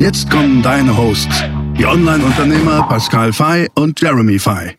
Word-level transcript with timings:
Jetzt 0.00 0.30
kommen 0.30 0.62
deine 0.62 0.96
Hosts, 0.96 1.44
die 1.76 1.84
Online-Unternehmer 1.84 2.88
Pascal 2.88 3.34
Fay 3.34 3.68
und 3.74 4.00
Jeremy 4.00 4.38
Fay. 4.38 4.78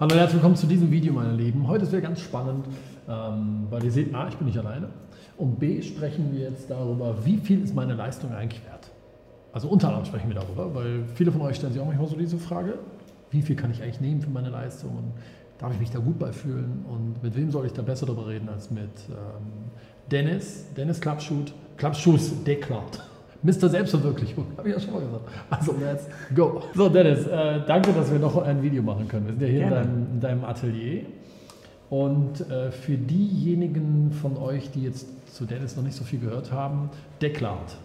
Hallo 0.00 0.16
herzlich 0.16 0.34
willkommen 0.34 0.56
zu 0.56 0.66
diesem 0.66 0.90
Video, 0.90 1.12
meine 1.12 1.32
Lieben. 1.34 1.68
Heute 1.68 1.84
ist 1.84 1.92
wieder 1.92 2.00
ganz 2.00 2.20
spannend, 2.20 2.66
ähm, 3.08 3.68
weil 3.70 3.84
ihr 3.84 3.92
seht, 3.92 4.12
A, 4.12 4.26
ich 4.26 4.34
bin 4.34 4.48
nicht 4.48 4.58
alleine 4.58 4.88
und 5.36 5.60
B, 5.60 5.80
sprechen 5.80 6.32
wir 6.32 6.50
jetzt 6.50 6.68
darüber, 6.68 7.24
wie 7.24 7.36
viel 7.36 7.62
ist 7.62 7.72
meine 7.72 7.94
Leistung 7.94 8.34
eigentlich 8.34 8.60
wert. 8.64 8.90
Also 9.52 9.68
unter 9.68 9.86
anderem 9.86 10.06
sprechen 10.06 10.26
wir 10.26 10.34
darüber, 10.34 10.74
weil 10.74 11.04
viele 11.14 11.30
von 11.30 11.42
euch 11.42 11.54
stellen 11.54 11.72
sich 11.72 11.80
auch 11.80 11.86
manchmal 11.86 12.08
so 12.08 12.16
diese 12.16 12.36
Frage, 12.36 12.80
wie 13.30 13.42
viel 13.42 13.54
kann 13.54 13.70
ich 13.70 13.80
eigentlich 13.80 14.00
nehmen 14.00 14.20
für 14.20 14.30
meine 14.30 14.50
Leistung 14.50 14.90
und 14.90 15.12
darf 15.58 15.72
ich 15.72 15.78
mich 15.78 15.92
da 15.92 16.00
gut 16.00 16.18
bei 16.18 16.32
fühlen 16.32 16.84
und 16.88 17.22
mit 17.22 17.36
wem 17.36 17.52
soll 17.52 17.64
ich 17.64 17.74
da 17.74 17.82
besser 17.82 18.06
darüber 18.06 18.26
reden 18.26 18.48
als 18.48 18.72
mit 18.72 18.90
ähm, 19.08 19.70
Dennis, 20.10 20.64
Dennis 20.76 21.00
Klappschut, 21.00 21.54
Klappschuss 21.76 22.42
Deklat. 22.42 23.04
Mr. 23.42 23.68
Selbstverwirklichung, 23.70 24.46
habe 24.56 24.68
ich 24.68 24.74
ja 24.74 24.80
schon 24.80 24.92
mal 24.94 25.00
gesagt. 25.00 25.28
Also, 25.48 25.74
let's 25.80 26.06
go. 26.34 26.62
So, 26.74 26.88
Dennis, 26.88 27.26
äh, 27.26 27.60
danke, 27.66 27.92
dass 27.92 28.12
wir 28.12 28.18
noch 28.18 28.36
ein 28.42 28.62
Video 28.62 28.82
machen 28.82 29.08
können. 29.08 29.26
Wir 29.26 29.32
sind 29.32 29.42
ja 29.42 29.48
hier 29.48 29.64
in 29.64 29.70
deinem, 29.70 30.06
in 30.12 30.20
deinem, 30.20 30.44
Atelier. 30.44 31.04
Und 31.88 32.48
äh, 32.50 32.70
für 32.70 32.96
diejenigen 32.96 34.12
von 34.12 34.36
euch, 34.36 34.70
die 34.70 34.82
jetzt 34.82 35.06
zu 35.34 35.44
Dennis 35.44 35.76
noch 35.76 35.82
nicht 35.82 35.96
so 35.96 36.04
viel 36.04 36.20
gehört 36.20 36.52
haben, 36.52 36.90
Deklat, 37.22 37.78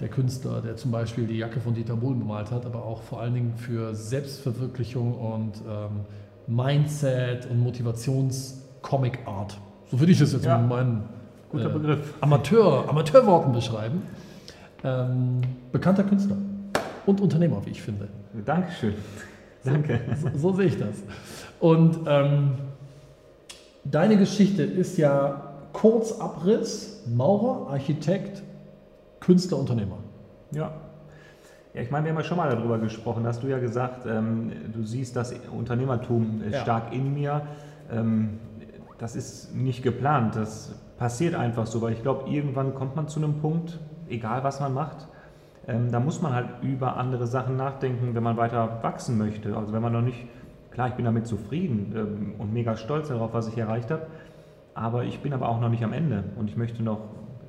der 0.00 0.08
Künstler, 0.08 0.60
der 0.60 0.76
zum 0.76 0.90
Beispiel 0.90 1.26
die 1.26 1.38
Jacke 1.38 1.60
von 1.60 1.74
Dieter 1.74 1.96
Bohlen 1.96 2.18
bemalt 2.18 2.50
hat, 2.50 2.66
aber 2.66 2.84
auch 2.84 3.02
vor 3.02 3.20
allen 3.20 3.34
Dingen 3.34 3.54
für 3.56 3.94
Selbstverwirklichung 3.94 5.14
und 5.14 5.54
ähm, 5.68 6.04
Mindset 6.46 7.48
und 7.50 7.60
Motivations-Comic-Art. 7.60 9.58
So 9.90 9.98
würde 9.98 10.12
ich 10.12 10.18
das 10.18 10.32
jetzt 10.32 10.44
ja. 10.44 10.58
in 10.58 10.68
meinen 10.68 11.02
Guter 11.50 11.70
äh, 11.70 11.72
Begriff. 11.72 12.14
Amateur, 12.20 12.88
Amateurworten 12.88 13.52
beschreiben. 13.52 14.02
Ähm, 14.82 15.40
bekannter 15.72 16.04
Künstler 16.04 16.36
und 17.06 17.20
Unternehmer, 17.20 17.64
wie 17.66 17.70
ich 17.70 17.82
finde. 17.82 18.08
Dankeschön. 18.44 18.94
Danke. 19.64 20.00
So, 20.20 20.28
so, 20.28 20.38
so 20.38 20.52
sehe 20.54 20.66
ich 20.66 20.78
das. 20.78 21.02
Und 21.58 22.00
ähm, 22.06 22.52
deine 23.84 24.16
Geschichte 24.16 24.62
ist 24.62 24.96
ja 24.96 25.54
Kurzabriss, 25.72 27.04
Maurer, 27.06 27.70
Architekt, 27.70 28.42
Künstler, 29.20 29.58
Unternehmer. 29.58 29.98
Ja. 30.52 30.72
Ja, 31.74 31.82
ich 31.82 31.90
meine, 31.90 32.06
wir 32.06 32.12
haben 32.12 32.18
ja 32.18 32.24
schon 32.24 32.36
mal 32.36 32.50
darüber 32.50 32.78
gesprochen. 32.78 33.24
Hast 33.26 33.42
du 33.42 33.46
ja 33.46 33.58
gesagt, 33.58 34.04
ähm, 34.06 34.50
du 34.72 34.82
siehst 34.82 35.14
das 35.14 35.32
Unternehmertum 35.56 36.42
ja. 36.50 36.60
stark 36.62 36.92
in 36.92 37.14
mir. 37.14 37.42
Ähm, 37.92 38.38
das 38.98 39.14
ist 39.14 39.54
nicht 39.54 39.82
geplant. 39.82 40.34
Das 40.34 40.74
passiert 40.98 41.34
einfach 41.34 41.66
so, 41.66 41.80
weil 41.80 41.92
ich 41.92 42.02
glaube, 42.02 42.28
irgendwann 42.28 42.74
kommt 42.74 42.96
man 42.96 43.06
zu 43.06 43.20
einem 43.20 43.34
Punkt, 43.34 43.78
egal 44.10 44.44
was 44.44 44.60
man 44.60 44.74
macht, 44.74 45.08
ähm, 45.66 45.90
da 45.90 46.00
muss 46.00 46.22
man 46.22 46.34
halt 46.34 46.48
über 46.62 46.96
andere 46.96 47.26
Sachen 47.26 47.56
nachdenken, 47.56 48.14
wenn 48.14 48.22
man 48.22 48.36
weiter 48.36 48.82
wachsen 48.82 49.18
möchte. 49.18 49.56
Also 49.56 49.72
wenn 49.72 49.82
man 49.82 49.92
noch 49.92 50.02
nicht, 50.02 50.26
klar, 50.70 50.88
ich 50.88 50.94
bin 50.94 51.04
damit 51.04 51.26
zufrieden 51.26 51.92
ähm, 51.94 52.34
und 52.38 52.52
mega 52.52 52.76
stolz 52.76 53.08
darauf, 53.08 53.32
was 53.34 53.48
ich 53.48 53.58
erreicht 53.58 53.90
habe, 53.90 54.06
aber 54.74 55.04
ich 55.04 55.20
bin 55.20 55.32
aber 55.32 55.48
auch 55.48 55.60
noch 55.60 55.68
nicht 55.68 55.84
am 55.84 55.92
Ende 55.92 56.24
und 56.36 56.48
ich 56.48 56.56
möchte 56.56 56.82
noch 56.82 57.00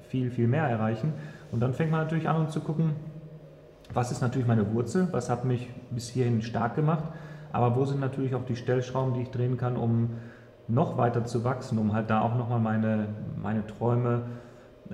viel, 0.08 0.30
viel 0.30 0.48
mehr 0.48 0.68
erreichen. 0.68 1.14
Und 1.52 1.62
dann 1.62 1.74
fängt 1.74 1.92
man 1.92 2.02
natürlich 2.02 2.28
an, 2.28 2.36
um 2.36 2.50
zu 2.50 2.60
gucken, 2.60 2.92
was 3.94 4.12
ist 4.12 4.22
natürlich 4.22 4.48
meine 4.48 4.74
Wurzel, 4.74 5.08
was 5.12 5.30
hat 5.30 5.46
mich 5.46 5.70
bis 5.90 6.10
hierhin 6.10 6.42
stark 6.42 6.76
gemacht, 6.76 7.04
aber 7.52 7.76
wo 7.76 7.86
sind 7.86 8.00
natürlich 8.00 8.36
auch 8.36 8.46
die 8.46 8.56
Stellschrauben, 8.56 9.14
die 9.14 9.22
ich 9.22 9.32
drehen 9.32 9.58
kann, 9.58 9.76
um 9.76 10.12
noch 10.68 10.98
weiter 10.98 11.26
zu 11.26 11.44
wachsen, 11.44 11.78
um 11.78 11.94
halt 11.94 12.10
da 12.10 12.22
auch 12.22 12.36
nochmal 12.36 12.60
meine, 12.60 13.08
meine 13.42 13.66
Träume 13.68 14.24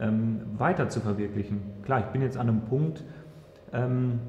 ähm, 0.01 0.41
weiter 0.57 0.89
zu 0.89 0.99
verwirklichen. 0.99 1.61
Klar, 1.83 1.99
ich 1.99 2.05
bin 2.07 2.21
jetzt 2.21 2.37
an 2.37 2.49
einem 2.49 2.61
Punkt, 2.61 3.03
ähm, 3.73 4.19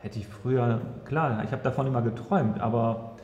hätte 0.00 0.18
ich 0.18 0.26
früher, 0.26 0.80
klar, 1.04 1.42
ich 1.44 1.52
habe 1.52 1.62
davon 1.62 1.86
immer 1.86 2.02
geträumt, 2.02 2.60
aber 2.60 3.16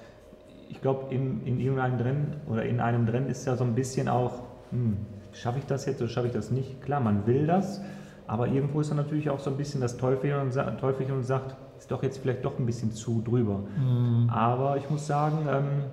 ich 0.68 0.80
glaube, 0.80 1.14
in, 1.14 1.44
in 1.46 1.60
irgendeinem 1.60 1.98
drin 1.98 2.26
oder 2.46 2.64
in 2.64 2.80
einem 2.80 3.06
drin 3.06 3.26
ist 3.28 3.44
ja 3.46 3.56
so 3.56 3.64
ein 3.64 3.74
bisschen 3.74 4.08
auch, 4.08 4.42
hm, 4.70 4.96
schaffe 5.32 5.58
ich 5.58 5.66
das 5.66 5.86
jetzt 5.86 6.00
oder 6.00 6.10
schaffe 6.10 6.28
ich 6.28 6.32
das 6.32 6.50
nicht? 6.50 6.82
Klar, 6.82 7.00
man 7.00 7.26
will 7.26 7.46
das, 7.46 7.80
aber 8.26 8.48
irgendwo 8.48 8.80
ist 8.80 8.90
dann 8.90 8.96
natürlich 8.96 9.30
auch 9.30 9.38
so 9.38 9.50
ein 9.50 9.56
bisschen 9.56 9.80
das 9.80 9.96
Teufelchen 9.96 10.40
und, 10.40 10.78
Teufelchen 10.78 11.14
und 11.14 11.24
sagt, 11.24 11.54
ist 11.78 11.90
doch 11.90 12.02
jetzt 12.02 12.18
vielleicht 12.18 12.44
doch 12.44 12.58
ein 12.58 12.66
bisschen 12.66 12.92
zu 12.92 13.20
drüber. 13.20 13.60
Mhm. 13.76 14.30
Aber 14.30 14.76
ich 14.76 14.88
muss 14.88 15.06
sagen, 15.06 15.46
ähm, 15.48 15.84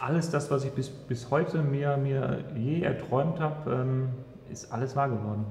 alles 0.00 0.30
das, 0.30 0.50
was 0.50 0.64
ich 0.64 0.72
bis, 0.72 0.90
bis 0.90 1.30
heute 1.30 1.62
mir, 1.62 1.96
mir 1.96 2.38
je 2.56 2.82
erträumt 2.82 3.38
habe, 3.38 3.70
ähm, 3.70 4.08
ist 4.50 4.72
alles 4.72 4.96
wahr 4.96 5.08
geworden. 5.08 5.44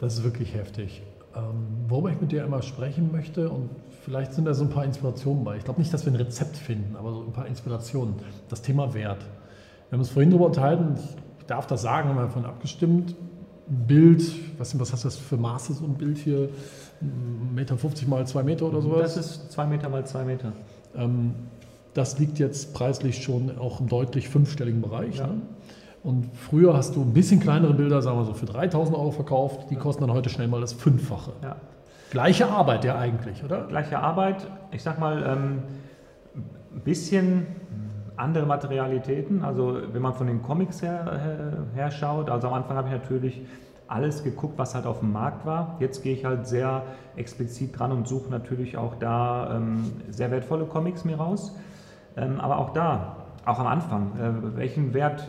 Das 0.00 0.14
ist 0.14 0.24
wirklich 0.24 0.54
heftig. 0.54 1.02
Ähm, 1.36 1.66
worüber 1.88 2.10
ich 2.10 2.20
mit 2.20 2.32
dir 2.32 2.44
einmal 2.44 2.62
sprechen 2.62 3.10
möchte 3.12 3.50
und 3.50 3.70
vielleicht 4.04 4.32
sind 4.32 4.44
da 4.44 4.54
so 4.54 4.64
ein 4.64 4.70
paar 4.70 4.84
Inspirationen 4.84 5.44
bei. 5.44 5.56
Ich 5.56 5.64
glaube 5.64 5.80
nicht, 5.80 5.92
dass 5.92 6.04
wir 6.06 6.12
ein 6.12 6.16
Rezept 6.16 6.56
finden, 6.56 6.96
aber 6.96 7.12
so 7.12 7.22
ein 7.22 7.32
paar 7.32 7.46
Inspirationen. 7.46 8.14
Das 8.48 8.62
Thema 8.62 8.94
Wert. 8.94 9.20
Wir 9.20 9.92
haben 9.92 10.00
uns 10.00 10.10
vorhin 10.10 10.30
darüber 10.30 10.46
unterhalten, 10.46 10.94
ich 11.38 11.46
darf 11.46 11.66
das 11.66 11.82
sagen, 11.82 12.08
haben 12.08 12.16
wir 12.16 12.22
davon 12.22 12.44
abgestimmt. 12.44 13.14
Bild, 13.66 14.22
was, 14.58 14.78
was 14.78 14.92
hast 14.92 15.04
du 15.04 15.08
das 15.08 15.16
für 15.16 15.36
Maße, 15.36 15.74
so 15.74 15.84
ein 15.84 15.94
Bild 15.94 16.16
hier? 16.18 16.48
1,50 17.02 17.54
Meter 17.54 17.76
mal 18.08 18.26
2 18.26 18.42
Meter 18.42 18.66
oder 18.66 18.80
sowas? 18.80 19.14
Das 19.14 19.16
ist 19.16 19.52
2 19.52 19.66
Meter 19.66 19.88
mal 19.88 20.06
2 20.06 20.24
Meter. 20.24 20.52
Ähm, 20.94 21.34
das 21.94 22.18
liegt 22.18 22.38
jetzt 22.38 22.74
preislich 22.74 23.22
schon 23.22 23.58
auch 23.58 23.80
im 23.80 23.88
deutlich 23.88 24.28
fünfstelligen 24.28 24.80
Bereich. 24.80 25.16
Ja. 25.16 25.26
Ne? 25.26 25.42
Und 26.02 26.30
früher 26.34 26.74
hast 26.74 26.96
du 26.96 27.02
ein 27.02 27.12
bisschen 27.12 27.40
kleinere 27.40 27.74
Bilder, 27.74 28.02
sagen 28.02 28.18
wir 28.18 28.24
so, 28.24 28.34
für 28.34 28.46
3000 28.46 28.96
Euro 28.96 29.10
verkauft. 29.10 29.70
Die 29.70 29.76
kosten 29.76 30.06
dann 30.06 30.14
heute 30.14 30.30
schnell 30.30 30.48
mal 30.48 30.60
das 30.60 30.72
Fünffache. 30.72 31.32
Ja. 31.42 31.56
Gleiche 32.10 32.48
Arbeit 32.48 32.84
ja 32.84 32.96
eigentlich, 32.96 33.44
oder? 33.44 33.66
Gleiche 33.66 33.98
Arbeit. 33.98 34.46
Ich 34.70 34.82
sag 34.82 34.98
mal, 34.98 35.22
ähm, 35.22 35.62
ein 36.74 36.80
bisschen 36.80 37.46
andere 38.16 38.46
Materialitäten. 38.46 39.44
Also 39.44 39.78
wenn 39.92 40.02
man 40.02 40.14
von 40.14 40.26
den 40.26 40.42
Comics 40.42 40.82
her, 40.82 41.66
her 41.74 41.90
schaut, 41.90 42.30
also 42.30 42.48
am 42.48 42.54
Anfang 42.54 42.76
habe 42.76 42.88
ich 42.88 42.94
natürlich 42.94 43.42
alles 43.88 44.22
geguckt, 44.22 44.58
was 44.58 44.74
halt 44.74 44.86
auf 44.86 45.00
dem 45.00 45.12
Markt 45.12 45.46
war. 45.46 45.76
Jetzt 45.80 46.02
gehe 46.02 46.14
ich 46.14 46.24
halt 46.24 46.46
sehr 46.46 46.82
explizit 47.16 47.78
dran 47.78 47.90
und 47.90 48.06
suche 48.06 48.30
natürlich 48.30 48.76
auch 48.76 48.94
da 48.96 49.56
ähm, 49.56 49.92
sehr 50.10 50.30
wertvolle 50.30 50.66
Comics 50.66 51.04
mir 51.04 51.16
raus. 51.16 51.56
Ähm, 52.16 52.38
aber 52.40 52.58
auch 52.58 52.70
da, 52.70 53.16
auch 53.48 53.58
am 53.58 53.66
Anfang, 53.66 54.12
äh, 54.18 54.56
welchen 54.56 54.92
Wert 54.94 55.26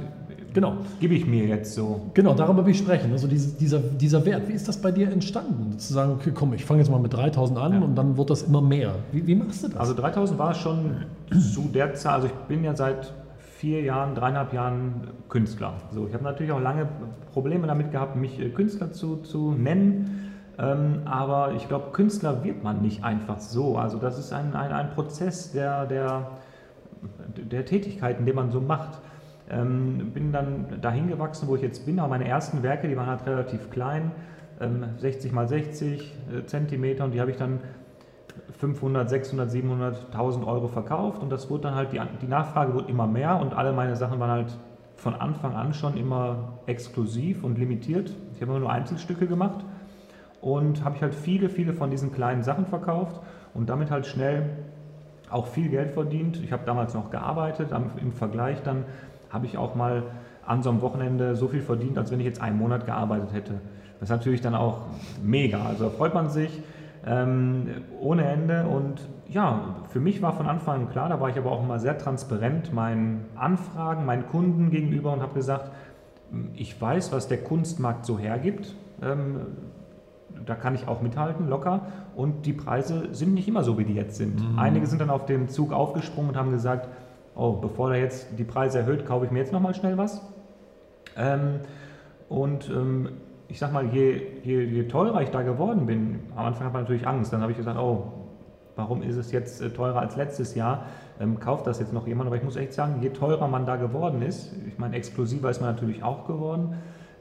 genau. 0.54 0.78
gebe 1.00 1.14
ich 1.14 1.26
mir 1.26 1.46
jetzt 1.46 1.74
so? 1.74 2.10
Genau, 2.14 2.34
darüber 2.34 2.66
will 2.66 2.72
ich 2.72 2.78
sprechen. 2.78 3.12
Also 3.12 3.28
diese, 3.28 3.56
dieser, 3.58 3.80
dieser 3.80 4.26
Wert, 4.26 4.48
wie 4.48 4.54
ist 4.54 4.68
das 4.68 4.78
bei 4.82 4.92
dir 4.92 5.12
entstanden? 5.12 5.78
Zu 5.80 5.94
sagen, 5.94 6.14
okay, 6.14 6.32
komm, 6.34 6.54
ich 6.54 6.66
fange 6.66 6.82
jetzt 6.82 6.90
mal 6.90 7.00
mit 7.00 7.14
3000 7.14 7.58
an 7.58 7.74
ja. 7.74 7.80
und 7.80 7.96
dann 7.96 8.18
wird 8.18 8.30
das 8.30 8.44
immer 8.44 8.62
mehr. 8.62 8.96
Wie, 9.12 9.26
wie 9.26 9.36
machst 9.36 9.64
du 9.64 9.70
das? 9.70 9.78
Also 9.78 9.94
3000 9.94 10.38
war 10.38 10.54
schon 10.54 11.06
zu 11.54 11.70
der 11.74 11.94
Zahl, 11.94 12.16
also 12.16 12.28
ich 12.28 12.34
bin 12.48 12.64
ja 12.64 12.76
seit 12.76 13.14
vier 13.38 13.82
Jahren, 13.82 14.16
dreieinhalb 14.16 14.54
Jahren 14.54 15.08
Künstler. 15.28 15.74
So, 15.94 16.08
ich 16.08 16.14
habe 16.14 16.24
natürlich 16.24 16.52
auch 16.52 16.62
lange 16.62 16.88
Probleme 17.34 17.68
damit 17.68 17.92
gehabt, 17.92 18.16
mich 18.16 18.40
äh, 18.40 18.50
Künstler 18.50 18.92
zu, 18.92 19.18
zu 19.18 19.52
nennen. 19.52 20.34
Ähm, 20.58 21.02
aber 21.06 21.54
ich 21.56 21.68
glaube, 21.68 21.92
Künstler 21.92 22.44
wird 22.44 22.64
man 22.64 22.82
nicht 22.82 23.04
einfach 23.04 23.40
so. 23.40 23.78
Also 23.78 23.98
das 23.98 24.20
ist 24.20 24.34
ein, 24.34 24.54
ein, 24.56 24.72
ein 24.72 24.92
Prozess 24.92 25.52
der, 25.52 25.86
der, 25.86 26.32
der 27.36 27.66
Tätigkeiten, 27.66 28.26
den 28.26 28.36
man 28.36 28.52
so 28.52 28.62
macht. 28.62 29.00
Ähm, 29.50 30.12
bin 30.14 30.32
dann 30.32 30.80
dahin 30.82 31.08
gewachsen, 31.08 31.48
wo 31.48 31.56
ich 31.56 31.62
jetzt 31.62 31.86
bin. 31.86 32.00
Aber 32.00 32.10
meine 32.10 32.28
ersten 32.28 32.62
Werke, 32.62 32.88
die 32.88 32.96
waren 32.96 33.08
halt 33.08 33.26
relativ 33.26 33.70
klein, 33.70 34.12
ähm, 34.62 34.86
60 34.98 35.32
mal 35.32 35.48
60 35.48 36.02
äh, 36.32 36.46
Zentimeter 36.46 37.06
und 37.06 37.14
die 37.14 37.22
habe 37.22 37.32
ich 37.32 37.38
dann 37.38 37.60
500, 38.60 39.10
600, 39.10 39.50
700, 39.50 40.06
1000 40.08 40.46
Euro 40.46 40.68
verkauft 40.68 41.22
und 41.22 41.30
das 41.30 41.50
wurde 41.50 41.64
dann 41.64 41.76
halt, 41.76 41.94
die, 41.94 42.02
die 42.22 42.28
Nachfrage 42.28 42.74
wurde 42.74 42.90
immer 42.90 43.08
mehr 43.08 43.40
und 43.40 43.54
alle 43.54 43.74
meine 43.74 43.96
Sachen 43.96 44.20
waren 44.20 44.32
halt 44.32 44.58
von 44.96 45.16
Anfang 45.16 45.56
an 45.56 45.74
schon 45.74 45.98
immer 45.98 46.60
exklusiv 46.66 47.44
und 47.44 47.58
limitiert. 47.58 48.14
Ich 48.34 48.42
habe 48.42 48.52
immer 48.52 48.60
nur 48.60 48.72
Einzelstücke 48.72 49.28
gemacht 49.28 49.64
und 50.42 50.84
habe 50.84 50.96
ich 50.96 51.02
halt 51.02 51.16
viele, 51.16 51.50
viele 51.50 51.74
von 51.74 51.90
diesen 51.90 52.12
kleinen 52.12 52.44
Sachen 52.44 52.66
verkauft 52.66 53.22
und 53.54 53.70
damit 53.70 53.92
halt 53.92 54.06
schnell 54.06 54.50
auch 55.30 55.48
viel 55.48 55.70
Geld 55.70 55.92
verdient. 55.92 56.42
Ich 56.44 56.52
habe 56.52 56.64
damals 56.66 56.94
noch 56.94 57.10
gearbeitet, 57.12 57.70
im 57.72 58.12
Vergleich 58.12 58.62
dann 58.64 58.86
habe 59.30 59.46
ich 59.46 59.58
auch 59.58 59.76
mal 59.76 60.04
an 60.46 60.64
so 60.64 60.70
einem 60.70 60.82
Wochenende 60.82 61.36
so 61.36 61.48
viel 61.48 61.62
verdient, 61.62 61.98
als 61.98 62.12
wenn 62.12 62.20
ich 62.20 62.26
jetzt 62.26 62.42
einen 62.42 62.58
Monat 62.58 62.86
gearbeitet 62.86 63.34
hätte. 63.34 63.54
Das 64.00 64.10
ist 64.10 64.16
natürlich 64.16 64.42
dann 64.42 64.56
auch 64.56 64.82
mega. 65.24 65.64
Also 65.64 65.86
da 65.86 65.90
freut 65.92 66.14
man 66.14 66.30
sich. 66.30 66.62
ähm, 67.06 67.68
ohne 68.00 68.26
Ende. 68.26 68.66
Und 68.66 69.02
ja, 69.28 69.76
für 69.90 70.00
mich 70.00 70.22
war 70.22 70.34
von 70.34 70.48
Anfang 70.48 70.82
an 70.82 70.90
klar, 70.90 71.10
da 71.10 71.20
war 71.20 71.30
ich 71.30 71.38
aber 71.38 71.52
auch 71.52 71.64
immer 71.64 71.80
sehr 71.80 71.98
transparent 71.98 72.74
meinen 72.74 73.26
Anfragen, 73.36 74.06
meinen 74.06 74.28
Kunden 74.28 74.72
gegenüber 74.72 75.14
und 75.14 75.22
habe 75.22 75.34
gesagt, 75.34 75.72
ich 76.54 76.80
weiß, 76.80 77.12
was 77.12 77.28
der 77.28 77.40
Kunstmarkt 77.40 78.06
so 78.06 78.20
hergibt. 78.20 78.76
Ähm, 79.02 79.40
da 80.46 80.56
kann 80.56 80.76
ich 80.76 80.88
auch 80.88 81.02
mithalten, 81.02 81.50
locker. 81.50 81.82
Und 82.20 82.46
die 82.46 82.52
Preise 82.52 83.08
sind 83.14 83.34
nicht 83.34 83.48
immer 83.48 83.64
so, 83.64 83.78
wie 83.78 83.86
die 83.86 83.94
jetzt 83.94 84.18
sind. 84.18 84.42
Mhm. 84.42 84.60
Einige 84.60 84.86
sind 84.88 85.00
dann 85.00 85.10
auf 85.10 85.26
den 85.26 85.48
Zug 85.48 85.72
aufgesprungen 85.72 86.32
und 86.32 86.36
haben 86.36 86.52
gesagt, 86.52 86.90
oh, 87.34 87.54
bevor 87.54 87.94
er 87.94 88.02
jetzt 88.02 88.38
die 88.38 88.44
Preise 88.44 88.80
erhöht, 88.80 89.06
kaufe 89.06 89.24
ich 89.24 89.32
mir 89.32 89.40
jetzt 89.40 89.54
nochmal 89.54 89.74
schnell 89.74 89.98
was. 89.98 90.22
Ähm, 91.16 91.62
und 92.28 92.70
ähm, 92.70 93.08
ich 93.48 93.58
sag 93.58 93.72
mal, 93.72 93.86
je, 93.86 94.22
je, 94.44 94.64
je, 94.64 94.84
teurer 94.90 95.22
ich 95.22 95.30
da 95.30 95.44
geworden 95.44 95.86
bin, 95.86 96.20
am 96.36 96.48
Anfang 96.48 96.66
hat 96.66 96.74
man 96.74 96.82
natürlich 96.82 97.08
Angst. 97.08 97.32
Dann 97.32 97.40
habe 97.40 97.54
ich 97.54 97.58
gesagt, 97.58 97.80
oh, 97.80 98.12
warum 98.76 99.02
ist 99.02 99.16
es 99.16 99.32
jetzt 99.32 99.62
äh, 99.62 99.70
teurer 99.70 100.02
als 100.02 100.18
letztes 100.18 100.56
Jahr? 100.56 100.88
Ähm, 101.22 101.40
kauft 101.40 101.68
das 101.68 101.80
jetzt 101.80 101.94
noch 101.94 102.06
jemand? 102.06 102.28
Aber 102.28 102.36
ich 102.36 102.44
muss 102.44 102.58
echt 102.58 102.74
sagen, 102.74 102.96
je 103.02 103.12
teurer 103.12 103.48
man 103.48 103.66
da 103.66 103.78
geworden 103.78 104.22
ist, 104.24 104.52
ich 104.68 104.78
meine, 104.78 104.98
exklusiver 104.98 105.50
ist 105.50 105.62
man 105.62 105.74
natürlich 105.74 106.04
auch 106.04 106.28
geworden, 106.28 106.74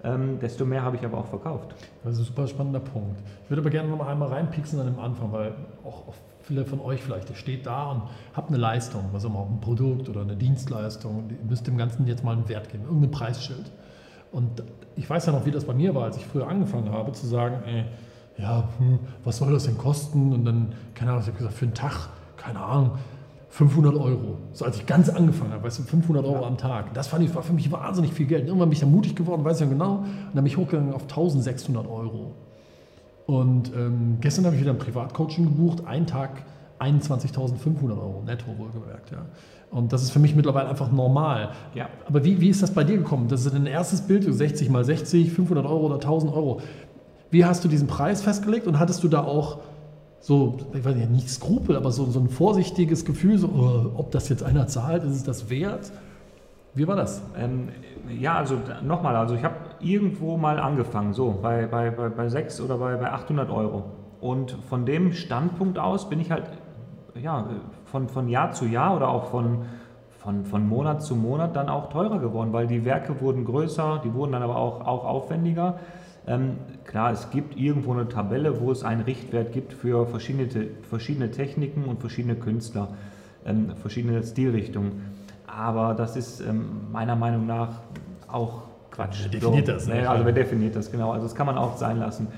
ähm, 0.05 0.39
desto 0.41 0.65
mehr 0.65 0.83
habe 0.83 0.97
ich 0.97 1.05
aber 1.05 1.19
auch 1.19 1.27
verkauft. 1.27 1.75
Das 2.05 2.15
ist 2.15 2.21
ein 2.21 2.25
super 2.25 2.47
spannender 2.47 2.81
Punkt. 2.81 3.21
Ich 3.45 3.51
würde 3.51 3.63
aber 3.63 3.71
gerne 3.71 3.89
noch 3.89 4.07
einmal 4.07 4.29
reinpixen 4.29 4.79
an 4.79 4.87
dem 4.87 4.99
Anfang, 4.99 5.33
weil 5.33 5.55
auch 5.85 6.15
viele 6.43 6.65
von 6.65 6.81
euch 6.81 7.03
vielleicht, 7.03 7.29
ihr 7.31 7.37
steht 7.37 7.67
da 7.67 7.91
und 7.91 8.03
habt 8.33 8.49
eine 8.49 8.59
Leistung, 8.59 9.05
was 9.13 9.25
auch 9.25 9.31
immer, 9.31 9.47
ein 9.47 9.61
Produkt 9.61 10.09
oder 10.09 10.23
eine 10.23 10.37
Dienstleistung, 10.37 11.29
ihr 11.31 11.49
müsst 11.49 11.67
dem 11.67 11.77
Ganzen 11.77 12.07
jetzt 12.07 12.25
mal 12.25 12.33
einen 12.33 12.49
Wert 12.49 12.71
geben, 12.71 12.85
irgendein 12.85 13.11
Preisschild. 13.11 13.71
Und 14.33 14.63
ich 14.97 15.09
weiß 15.09 15.27
ja 15.27 15.33
noch, 15.33 15.47
wie 15.47 15.51
das 15.51 15.65
bei 15.65 15.75
mir 15.75 15.95
war, 15.95 16.05
als 16.05 16.17
ich 16.17 16.27
früher 16.27 16.49
angefangen 16.49 16.91
habe, 16.93 17.13
zu 17.13 17.27
sagen, 17.27 17.63
ey, 17.67 17.85
ja, 18.39 18.69
hm, 18.79 18.99
was 19.25 19.39
soll 19.39 19.53
das 19.53 19.65
denn 19.65 19.77
kosten? 19.77 20.33
Und 20.33 20.45
dann, 20.45 20.75
keine 20.95 21.11
Ahnung, 21.11 21.23
ich 21.23 21.29
habe 21.29 21.39
gesagt, 21.39 21.55
für 21.55 21.65
einen 21.65 21.75
Tag, 21.75 22.09
keine 22.37 22.61
Ahnung, 22.61 22.93
500 23.51 23.97
Euro. 23.97 24.39
So 24.53 24.65
als 24.65 24.77
ich 24.77 24.87
ganz 24.87 25.09
angefangen 25.09 25.53
habe, 25.53 25.65
weißt 25.65 25.79
du, 25.79 25.83
500 25.83 26.25
Euro 26.25 26.43
ja. 26.43 26.47
am 26.47 26.59
Tag. 26.59 26.93
Das 26.95 27.09
fand 27.09 27.25
ich, 27.25 27.35
war 27.35 27.43
für 27.43 27.53
mich 27.53 27.71
wahnsinnig 27.73 28.13
viel 28.13 28.27
Geld. 28.27 28.47
Irgendwann 28.47 28.69
bin 28.69 28.75
ich 28.75 28.81
da 28.81 28.87
mutig 28.87 29.17
geworden, 29.17 29.45
weiß 29.45 29.61
ich 29.61 29.67
ja 29.67 29.73
genau. 29.73 29.97
Und 29.97 30.07
dann 30.35 30.45
bin 30.45 30.47
ich 30.47 30.57
hochgegangen 30.57 30.93
auf 30.93 31.03
1600 31.03 31.87
Euro. 31.87 32.35
Und 33.27 33.73
ähm, 33.75 34.19
gestern 34.21 34.47
habe 34.47 34.57
ich 34.57 34.63
wieder 34.63 34.73
ein 34.73 34.79
Privatcoaching 34.79 35.45
gebucht, 35.45 35.87
einen 35.87 36.07
Tag 36.07 36.43
21.500 36.81 37.91
Euro, 37.91 38.23
netto 38.25 38.47
wohlgemerkt. 38.57 39.11
Ja. 39.11 39.27
Und 39.71 39.93
das 39.93 40.03
ist 40.03 40.11
für 40.11 40.19
mich 40.19 40.35
mittlerweile 40.35 40.69
einfach 40.69 40.91
normal. 40.91 41.51
Ja. 41.75 41.89
Aber 42.07 42.25
wie, 42.25 42.41
wie 42.41 42.49
ist 42.49 42.63
das 42.63 42.71
bei 42.71 42.85
dir 42.85 42.97
gekommen? 42.97 43.29
Das 43.29 43.45
ist 43.45 43.55
dein 43.55 43.67
erstes 43.67 44.03
Bild, 44.03 44.25
60 44.25 44.71
mal 44.71 44.85
60, 44.85 45.33
500 45.33 45.67
Euro 45.67 45.87
oder 45.87 45.97
1000 45.97 46.33
Euro. 46.33 46.61
Wie 47.31 47.45
hast 47.45 47.65
du 47.65 47.69
diesen 47.69 47.87
Preis 47.87 48.23
festgelegt 48.23 48.67
und 48.67 48.79
hattest 48.79 49.03
du 49.05 49.09
da 49.09 49.23
auch 49.23 49.59
so, 50.21 50.59
ich 50.73 50.85
weiß 50.85 50.97
nicht, 50.97 51.11
nicht 51.11 51.31
Skrupel, 51.31 51.77
aber 51.77 51.91
so, 51.91 52.07
so 52.07 52.21
ein 52.21 52.29
vorsichtiges 52.29 53.05
Gefühl, 53.05 53.39
so, 53.39 53.49
oh, 53.49 53.99
ob 53.99 54.11
das 54.11 54.29
jetzt 54.29 54.43
einer 54.43 54.67
zahlt, 54.67 55.05
ist 55.05 55.15
es 55.15 55.25
das 55.25 55.49
wert? 55.51 55.93
Wie 56.75 56.87
war 56.87 56.97
das? 56.97 57.23
Ähm, 57.37 57.69
ja, 58.09 58.35
also 58.37 58.59
nochmal, 58.83 59.17
also 59.17 59.35
ich 59.35 59.45
habe 59.45 59.57
irgendwo 59.81 60.37
mal 60.37 60.59
angefangen, 60.59 61.13
so 61.13 61.39
bei, 61.43 61.67
bei, 61.67 61.91
bei, 61.91 62.09
bei 62.09 62.29
6 62.29 62.61
oder 62.61 62.79
bei, 62.79 62.97
bei 62.97 63.11
800 63.11 63.51
Euro. 63.51 63.85
Und 64.21 64.53
von 64.69 64.85
dem 64.85 65.13
Standpunkt 65.13 65.79
aus 65.79 66.09
bin 66.09 66.21
ich 66.21 66.31
halt 66.31 66.45
ja, 67.23 67.47
von, 67.87 68.09
von 68.09 68.29
Jahr 68.29 68.53
zu 68.53 68.67
Jahr 68.67 68.97
oder 68.97 69.09
auch 69.09 69.27
von, 69.27 69.63
von, 70.19 70.45
von 70.45 70.69
Monat 70.69 71.03
zu 71.03 71.17
Monat 71.17 71.57
dann 71.57 71.69
auch 71.69 71.91
teurer 71.91 72.19
geworden, 72.19 72.53
weil 72.53 72.67
die 72.67 72.85
Werke 72.85 73.21
wurden 73.21 73.45
größer, 73.45 74.01
die 74.05 74.13
wurden 74.15 74.33
dann 74.33 74.43
aber 74.43 74.57
auch, 74.57 74.87
auch 74.87 75.05
aufwendiger. 75.05 75.79
Ähm, 76.29 76.59
klar, 76.85 77.11
es 77.13 77.31
gibt 77.31 77.57
irgendwo 77.57 77.93
eine 77.93 78.09
Tabelle, 78.09 78.61
wo 78.61 78.71
es 78.71 78.85
einen 78.85 79.01
Richtwert 79.01 79.53
gibt 79.53 79.73
für 79.73 80.07
verschiedene, 80.07 80.49
verschiedene 80.89 81.31
Techniken 81.31 81.85
und 81.85 82.01
verschiedene 82.01 82.35
Künstler, 82.35 82.89
ähm, 83.47 83.73
verschiedene 83.81 84.23
Stilrichtungen. 84.23 85.17
Aber 85.47 85.95
das 85.95 86.17
ist 86.17 86.41
ähm, 86.41 86.93
meiner 86.93 87.17
Meinung 87.17 87.47
nach 87.47 87.81
auch 88.29 88.65
Quatsch. 88.91 89.21
Wer 89.23 89.31
definiert 89.31 89.67
so, 89.67 89.73
das? 89.73 89.89
Ne? 89.89 90.09
Also 90.09 90.25
wer 90.25 90.33
definiert 90.33 90.77
das, 90.77 90.93
genau. 90.93 91.13
Also 91.13 91.25
das 91.27 91.35
kann 91.35 91.47
man 91.47 91.57
auch 91.57 91.77
sein 91.77 91.99
lassen. 91.99 92.29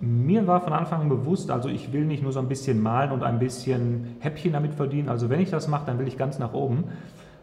Mir 0.00 0.46
war 0.46 0.60
von 0.60 0.72
Anfang 0.72 1.00
an 1.02 1.08
bewusst, 1.08 1.50
also 1.50 1.68
ich 1.68 1.92
will 1.92 2.04
nicht 2.04 2.22
nur 2.22 2.32
so 2.32 2.38
ein 2.38 2.48
bisschen 2.48 2.80
malen 2.80 3.10
und 3.10 3.24
ein 3.24 3.40
bisschen 3.40 4.16
Häppchen 4.20 4.52
damit 4.52 4.74
verdienen. 4.74 5.08
Also 5.08 5.28
wenn 5.28 5.40
ich 5.40 5.50
das 5.50 5.66
mache, 5.66 5.86
dann 5.86 5.98
will 5.98 6.06
ich 6.06 6.16
ganz 6.16 6.38
nach 6.38 6.52
oben. 6.52 6.84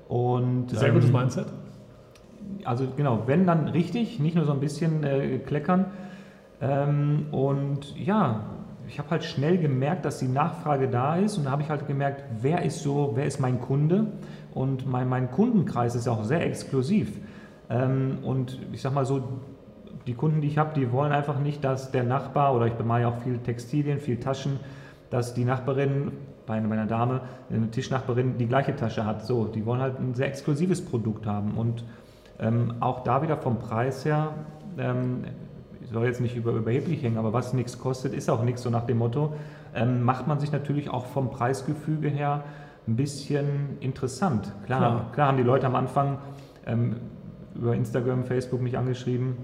Und, 0.08 0.70
Sehr 0.70 0.92
gutes 0.92 1.10
ähm, 1.10 1.16
Mindset. 1.16 1.48
Also 2.66 2.88
genau, 2.96 3.24
wenn 3.26 3.46
dann 3.46 3.68
richtig, 3.68 4.20
nicht 4.20 4.36
nur 4.36 4.46
so 4.46 4.52
ein 4.52 4.60
bisschen 4.60 5.04
äh, 5.04 5.38
kleckern. 5.40 5.86
Ähm, 6.62 7.28
und 7.32 7.96
ja, 7.98 8.42
ich 8.88 9.00
habe 9.00 9.10
halt 9.12 9.24
schnell 9.24 9.58
gemerkt, 9.58 10.06
dass 10.06 10.20
die 10.20 10.28
Nachfrage 10.28 10.88
da 10.88 11.16
ist 11.16 11.38
und 11.38 11.46
da 11.46 11.52
habe 11.52 11.62
ich 11.62 11.70
halt 11.70 11.88
gemerkt, 11.88 12.24
wer 12.42 12.64
ist 12.64 12.82
so, 12.82 13.12
wer 13.16 13.26
ist 13.26 13.40
mein 13.40 13.60
Kunde 13.60 14.08
und 14.54 14.90
mein, 14.90 15.10
mein 15.10 15.32
Kundenkreis 15.32 15.96
ist 15.96 16.08
auch 16.08 16.24
sehr 16.24 16.46
exklusiv. 16.46 17.20
Ähm, 17.70 18.20
und 18.24 18.60
ich 18.72 18.82
sag 18.82 18.94
mal 18.94 19.06
so, 19.06 19.24
die 20.08 20.14
Kunden, 20.14 20.42
die 20.42 20.48
ich 20.48 20.58
habe, 20.58 20.74
die 20.76 20.92
wollen 20.92 21.12
einfach 21.12 21.40
nicht, 21.40 21.64
dass 21.64 21.92
der 21.92 22.04
Nachbar, 22.04 22.56
oder 22.56 22.68
ich 22.68 22.74
bemale 22.74 23.04
ja 23.04 23.10
auch 23.10 23.18
viel 23.18 23.40
Textilien, 23.40 24.00
viel 24.00 24.20
Taschen, 24.20 24.60
dass 25.10 25.34
die 25.34 25.46
Nachbarin 25.46 26.12
bei 26.46 26.54
einer 26.54 26.86
Dame, 26.86 27.22
eine 27.50 27.72
Tischnachbarin, 27.72 28.38
die 28.38 28.46
gleiche 28.48 28.76
Tasche 28.76 29.06
hat. 29.06 29.26
So, 29.26 29.46
die 29.46 29.66
wollen 29.66 29.82
halt 29.82 30.00
ein 30.00 30.14
sehr 30.14 30.28
exklusives 30.28 30.84
Produkt 30.84 31.26
haben. 31.26 31.52
Und 31.58 31.84
ähm, 32.40 32.76
auch 32.80 33.04
da 33.04 33.22
wieder 33.22 33.38
vom 33.38 33.60
Preis 33.60 34.06
her, 34.06 34.34
ähm, 34.78 35.26
ich 35.82 35.92
soll 35.92 36.06
jetzt 36.06 36.22
nicht 36.22 36.36
über, 36.36 36.52
überheblich 36.52 37.04
hängen, 37.04 37.18
aber 37.18 37.34
was 37.34 37.54
nichts 37.54 37.80
kostet, 37.80 38.14
ist 38.14 38.30
auch 38.30 38.44
nichts, 38.44 38.64
so 38.64 38.70
nach 38.70 38.86
dem 38.86 38.98
Motto, 38.98 39.34
ähm, 39.74 40.04
macht 40.04 40.28
man 40.28 40.40
sich 40.40 40.52
natürlich 40.52 40.90
auch 40.90 41.06
vom 41.06 41.30
Preisgefüge 41.30 42.10
her 42.10 42.44
ein 42.88 42.96
bisschen 42.96 43.78
interessant. 43.80 44.52
Klar, 44.66 44.80
klar, 44.80 45.12
klar 45.14 45.28
haben 45.28 45.38
die 45.38 45.44
Leute 45.44 45.66
am 45.66 45.76
Anfang 45.76 46.18
ähm, 46.66 46.98
über 47.56 47.76
Instagram, 47.76 48.26
Facebook 48.26 48.62
mich 48.62 48.78
angeschrieben, 48.78 49.38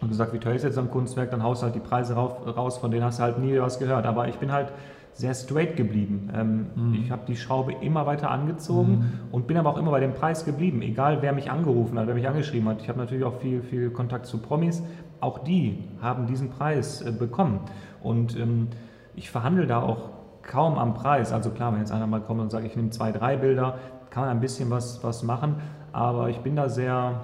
und 0.00 0.08
gesagt, 0.08 0.32
wie 0.32 0.38
teuer 0.38 0.54
ist 0.54 0.64
jetzt 0.64 0.74
so 0.74 0.80
ein 0.80 0.90
Kunstwerk, 0.90 1.30
dann 1.30 1.42
haust 1.42 1.62
du 1.62 1.66
halt 1.66 1.74
die 1.74 1.80
Preise 1.80 2.14
raus, 2.14 2.78
von 2.78 2.90
denen 2.90 3.04
hast 3.04 3.18
du 3.18 3.22
halt 3.22 3.38
nie 3.38 3.58
was 3.58 3.78
gehört. 3.78 4.06
Aber 4.06 4.28
ich 4.28 4.36
bin 4.36 4.52
halt 4.52 4.72
sehr 5.14 5.34
straight 5.34 5.76
geblieben. 5.76 6.30
Ähm, 6.34 6.66
mhm. 6.74 6.94
Ich 7.02 7.10
habe 7.10 7.22
die 7.26 7.36
Schraube 7.36 7.72
immer 7.80 8.04
weiter 8.06 8.30
angezogen 8.30 8.92
mhm. 8.92 9.32
und 9.32 9.46
bin 9.46 9.56
aber 9.56 9.70
auch 9.70 9.78
immer 9.78 9.90
bei 9.90 10.00
dem 10.00 10.12
Preis 10.12 10.44
geblieben, 10.44 10.82
egal 10.82 11.22
wer 11.22 11.32
mich 11.32 11.50
angerufen 11.50 11.98
hat, 11.98 12.06
wer 12.06 12.14
mich 12.14 12.28
angeschrieben 12.28 12.68
hat. 12.68 12.82
Ich 12.82 12.88
habe 12.88 12.98
natürlich 12.98 13.24
auch 13.24 13.38
viel, 13.38 13.62
viel 13.62 13.90
Kontakt 13.90 14.26
zu 14.26 14.38
Promis. 14.38 14.82
Auch 15.20 15.38
die 15.38 15.84
haben 16.02 16.26
diesen 16.26 16.50
Preis 16.50 17.00
äh, 17.00 17.12
bekommen. 17.12 17.60
Und 18.02 18.36
ähm, 18.36 18.68
ich 19.14 19.30
verhandle 19.30 19.66
da 19.66 19.80
auch 19.80 20.10
kaum 20.42 20.76
am 20.76 20.94
Preis. 20.94 21.32
Also 21.32 21.50
klar, 21.50 21.72
wenn 21.72 21.80
jetzt 21.80 21.92
einer 21.92 22.06
mal 22.06 22.20
kommt 22.20 22.40
und 22.40 22.50
sagt, 22.50 22.66
ich 22.66 22.76
nehme 22.76 22.90
zwei, 22.90 23.12
drei 23.12 23.36
Bilder, 23.36 23.78
kann 24.10 24.24
man 24.24 24.30
ein 24.30 24.40
bisschen 24.40 24.68
was, 24.70 25.02
was 25.02 25.22
machen. 25.22 25.56
Aber 25.92 26.28
ich 26.28 26.38
bin 26.38 26.56
da 26.56 26.68
sehr, 26.68 27.20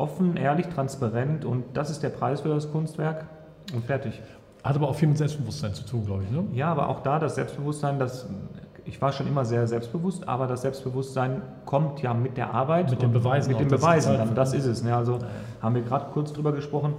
offen, 0.00 0.36
ehrlich, 0.36 0.66
transparent 0.68 1.44
und 1.44 1.76
das 1.76 1.90
ist 1.90 2.02
der 2.02 2.08
Preis 2.08 2.40
für 2.40 2.48
das 2.48 2.72
Kunstwerk 2.72 3.26
und 3.74 3.84
fertig. 3.84 4.20
Hat 4.62 4.76
aber 4.76 4.88
auch 4.88 4.94
viel 4.94 5.08
mit 5.08 5.18
Selbstbewusstsein 5.18 5.74
zu 5.74 5.84
tun, 5.84 6.04
glaube 6.04 6.24
ich. 6.24 6.30
Ne? 6.30 6.44
Ja, 6.52 6.70
aber 6.70 6.88
auch 6.88 7.00
da 7.00 7.18
das 7.18 7.34
Selbstbewusstsein, 7.34 7.98
das, 7.98 8.28
ich 8.84 9.00
war 9.00 9.12
schon 9.12 9.26
immer 9.26 9.44
sehr 9.44 9.66
selbstbewusst, 9.66 10.28
aber 10.28 10.46
das 10.46 10.62
Selbstbewusstsein 10.62 11.42
kommt 11.64 12.02
ja 12.02 12.12
mit 12.12 12.36
der 12.36 12.52
Arbeit. 12.52 12.90
Mit 12.90 13.00
den 13.00 13.12
Beweisen. 13.12 13.50
Mit 13.50 13.60
den 13.60 13.68
Beweisen, 13.68 14.18
dann, 14.18 14.34
das 14.34 14.52
ist 14.52 14.66
es. 14.66 14.82
Ne? 14.82 14.94
Also 14.94 15.18
haben 15.62 15.74
wir 15.74 15.82
gerade 15.82 16.06
kurz 16.12 16.32
drüber 16.32 16.52
gesprochen, 16.52 16.94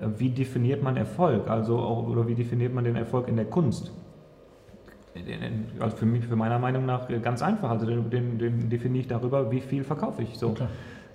äh, 0.00 0.06
wie 0.18 0.30
definiert 0.30 0.82
man 0.82 0.96
Erfolg? 0.96 1.50
Also, 1.50 1.78
oder 1.78 2.28
wie 2.28 2.34
definiert 2.34 2.72
man 2.72 2.84
den 2.84 2.96
Erfolg 2.96 3.26
in 3.28 3.36
der 3.36 3.46
Kunst? 3.46 3.90
Also 5.80 5.96
für 5.96 6.06
mich, 6.06 6.24
für 6.24 6.36
meiner 6.36 6.60
Meinung 6.60 6.86
nach 6.86 7.08
ganz 7.20 7.42
einfach. 7.42 7.70
Also 7.70 7.84
den, 7.84 8.08
den, 8.10 8.38
den 8.38 8.70
definiere 8.70 9.00
ich 9.00 9.08
darüber, 9.08 9.50
wie 9.50 9.60
viel 9.60 9.82
verkaufe 9.82 10.22
ich. 10.22 10.38
So. 10.38 10.50
Okay 10.50 10.66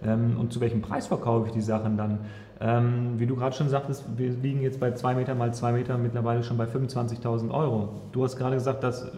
ähm, 0.03 0.37
und 0.39 0.51
zu 0.51 0.59
welchem 0.61 0.81
Preis 0.81 1.07
verkaufe 1.07 1.47
ich 1.47 1.53
die 1.53 1.61
Sachen 1.61 1.97
dann. 1.97 2.19
Ähm, 2.61 3.15
wie 3.17 3.25
du 3.25 3.35
gerade 3.35 3.55
schon 3.55 3.69
sagtest, 3.69 4.05
wir 4.17 4.29
liegen 4.29 4.61
jetzt 4.61 4.79
bei 4.79 4.91
2 4.91 5.15
Meter 5.15 5.35
mal 5.35 5.53
2 5.53 5.73
Meter 5.73 5.97
mittlerweile 5.97 6.43
schon 6.43 6.57
bei 6.57 6.65
25.000 6.65 7.51
Euro. 7.51 7.89
Du 8.11 8.23
hast 8.23 8.37
gerade 8.37 8.55
gesagt, 8.55 8.83
dass 8.83 9.03
äh, 9.03 9.11